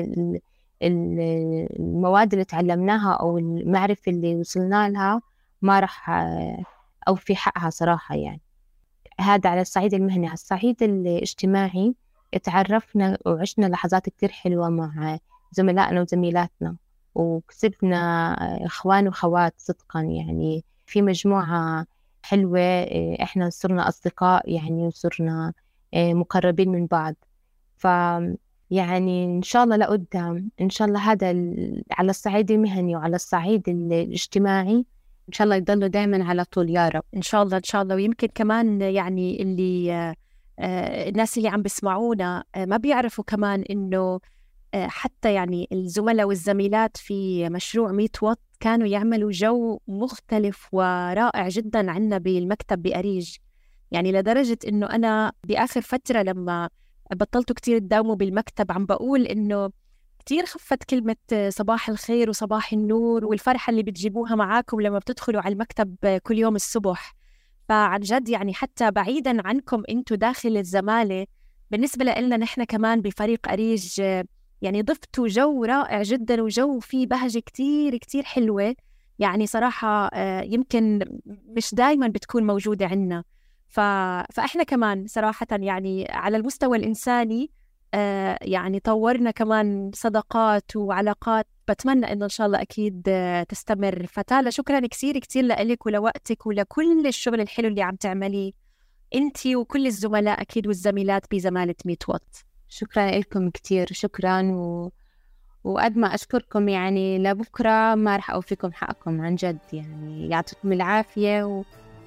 المواد 0.82 2.32
اللي 2.32 2.44
تعلمناها 2.44 3.12
أو 3.12 3.38
المعرفة 3.38 4.12
اللي 4.12 4.36
وصلنا 4.36 4.88
لها 4.88 5.22
ما 5.62 5.80
راح 5.80 6.10
أو 7.08 7.14
في 7.14 7.36
حقها 7.36 7.70
صراحة 7.70 8.14
يعني. 8.14 8.40
هذا 9.20 9.50
على 9.50 9.60
الصعيد 9.60 9.94
المهني. 9.94 10.26
على 10.26 10.34
الصعيد 10.34 10.82
الاجتماعي 10.82 11.94
تعرفنا 12.42 13.18
وعشنا 13.26 13.66
لحظات 13.66 14.08
كتير 14.08 14.28
حلوة 14.28 14.68
مع 14.68 15.18
زملائنا 15.52 16.00
وزميلاتنا 16.00 16.76
وكسبنا 17.14 18.32
إخوان 18.66 19.08
وخوات 19.08 19.54
صدقا 19.56 20.00
يعني. 20.00 20.64
في 20.86 21.02
مجموعة 21.02 21.86
حلوة 22.26 22.60
إحنا 23.22 23.50
صرنا 23.50 23.88
أصدقاء 23.88 24.52
يعني 24.52 24.86
وصرنا 24.86 25.52
مقربين 25.94 26.68
من 26.68 26.86
بعض. 26.86 27.14
ف 27.76 27.84
يعني 28.70 29.24
إن 29.24 29.42
شاء 29.42 29.64
الله 29.64 29.76
لقدام 29.76 30.50
إن 30.60 30.70
شاء 30.70 30.88
الله 30.88 31.12
هذا 31.12 31.26
على 31.90 32.10
الصعيد 32.10 32.50
المهني 32.50 32.96
وعلى 32.96 33.16
الصعيد 33.16 33.68
الاجتماعي 33.68 34.84
إن 35.28 35.32
شاء 35.32 35.44
الله 35.44 35.56
يضلوا 35.56 35.88
دائما 35.88 36.24
على 36.24 36.44
طول 36.44 36.70
يا 36.70 36.88
رب. 36.88 37.02
إن 37.16 37.22
شاء 37.22 37.42
الله 37.42 37.56
إن 37.56 37.62
شاء 37.62 37.82
الله. 37.82 37.94
ويمكن 37.94 38.28
كمان 38.34 38.80
يعني 38.80 39.42
اللي 39.42 40.14
آه، 40.58 41.08
الناس 41.08 41.38
اللي 41.38 41.48
عم 41.48 41.62
بيسمعونا 41.62 42.44
آه، 42.54 42.64
ما 42.64 42.76
بيعرفوا 42.76 43.24
كمان 43.24 43.62
إنه 43.70 44.20
آه، 44.74 44.86
حتى 44.86 45.34
يعني 45.34 45.68
الزملاء 45.72 46.26
والزميلات 46.26 46.96
في 46.96 47.48
مشروع 47.48 47.92
100 47.92 48.08
وات 48.22 48.38
كانوا 48.60 48.86
يعملوا 48.86 49.30
جو 49.32 49.80
مختلف 49.88 50.68
ورائع 50.72 51.48
جدا 51.48 51.90
عنا 51.90 52.18
بالمكتب 52.18 52.82
بأريج. 52.82 53.36
يعني 53.90 54.12
لدرجة 54.12 54.58
إنه 54.68 54.86
أنا 54.86 55.32
بآخر 55.44 55.80
فترة 55.80 56.22
لما 56.22 56.68
بطلتوا 57.14 57.56
كتير 57.56 57.78
تداوموا 57.78 58.14
بالمكتب 58.14 58.72
عم 58.72 58.86
بقول 58.86 59.26
إنه 59.26 59.70
كتير 60.18 60.46
خفت 60.46 60.84
كلمة 60.84 61.16
صباح 61.48 61.88
الخير 61.88 62.30
وصباح 62.30 62.72
النور 62.72 63.24
والفرحة 63.24 63.70
اللي 63.70 63.82
بتجيبوها 63.82 64.34
معاكم 64.34 64.80
لما 64.80 64.98
بتدخلوا 64.98 65.40
على 65.40 65.52
المكتب 65.52 65.96
كل 66.22 66.38
يوم 66.38 66.56
الصبح. 66.56 67.14
فعن 67.68 68.00
جد 68.00 68.28
يعني 68.28 68.54
حتى 68.54 68.90
بعيدا 68.90 69.48
عنكم 69.48 69.82
أنتم 69.90 70.14
داخل 70.14 70.56
الزمالة 70.56 71.26
بالنسبة 71.70 72.04
لنا 72.04 72.36
نحن 72.36 72.64
كمان 72.64 73.00
بفريق 73.00 73.48
أريج 73.48 74.00
يعني 74.62 74.82
ضفتوا 74.82 75.28
جو 75.28 75.64
رائع 75.64 76.02
جدا 76.02 76.42
وجو 76.42 76.80
فيه 76.80 77.06
بهجة 77.06 77.38
كتير 77.38 77.96
كتير 77.96 78.22
حلوة. 78.22 78.74
يعني 79.18 79.46
صراحة 79.46 80.10
آه، 80.14 80.42
يمكن 80.42 81.04
مش 81.26 81.74
دايما 81.74 82.08
بتكون 82.08 82.46
موجودة 82.46 82.86
عنا 82.86 83.24
ف... 83.68 83.80
فإحنا 84.32 84.62
كمان 84.62 85.06
صراحة 85.06 85.46
يعني 85.50 86.06
على 86.10 86.36
المستوى 86.36 86.76
الإنساني 86.78 87.50
آه، 87.94 88.38
يعني 88.42 88.80
طورنا 88.80 89.30
كمان 89.30 89.90
صداقات 89.94 90.76
وعلاقات. 90.76 91.46
بتمنى 91.68 92.12
إنه 92.12 92.24
إن 92.24 92.28
شاء 92.28 92.46
الله 92.46 92.62
أكيد 92.62 93.02
آه، 93.08 93.42
تستمر. 93.42 94.06
فتالا 94.06 94.50
شكرا 94.50 94.86
كثير 94.86 95.18
كثير 95.18 95.44
لك 95.44 95.86
ولوقتك 95.86 96.46
ولكل 96.46 97.06
الشغل 97.06 97.40
الحلو 97.40 97.68
اللي 97.68 97.82
عم 97.82 97.96
تعمليه. 97.96 98.52
أنت 99.14 99.46
وكل 99.46 99.86
الزملاء 99.86 100.40
أكيد 100.40 100.66
والزميلات 100.66 101.22
بزمالة 101.30 101.74
ميت 101.84 102.08
وات. 102.08 102.36
شكرا 102.68 103.10
لكم 103.10 103.50
كثير 103.50 103.88
شكرا 103.92 104.42
و... 104.42 104.90
وقد 105.64 105.96
ما 105.96 106.14
أشكركم 106.14 106.68
يعني 106.68 107.18
لبكرة 107.18 107.94
ما 107.94 108.16
رح 108.16 108.30
أوفيكم 108.30 108.72
حقكم 108.72 109.20
عن 109.20 109.34
جد 109.34 109.58
يعني 109.72 110.28
يعطيكم 110.28 110.72
العافية 110.72 111.44
و... 111.44 111.64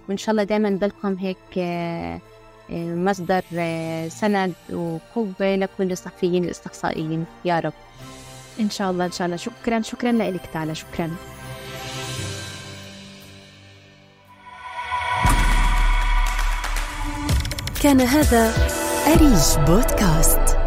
وإن 0.09 0.17
شاء 0.17 0.31
الله 0.31 0.43
دائما 0.43 0.69
ضلكم 0.69 1.13
هيك 1.13 1.57
آه، 1.57 2.21
مصدر 2.71 3.43
آه، 3.53 4.07
سند 4.07 4.53
وقوة 4.73 5.55
لكل 5.55 5.91
الصحفيين 5.91 6.43
الاستقصائيين 6.43 7.25
يا 7.45 7.59
رب. 7.59 7.73
إن 8.59 8.69
شاء 8.69 8.91
الله 8.91 9.05
إن 9.05 9.11
شاء 9.11 9.25
الله. 9.25 9.37
شكرا 9.37 9.81
شكرا 9.81 10.11
لك 10.11 10.45
تعالى. 10.53 10.75
شكرا. 10.75 11.11
كان 17.83 18.01
هذا 18.01 18.78
أريج 19.09 19.65
بودكاست. 19.67 20.58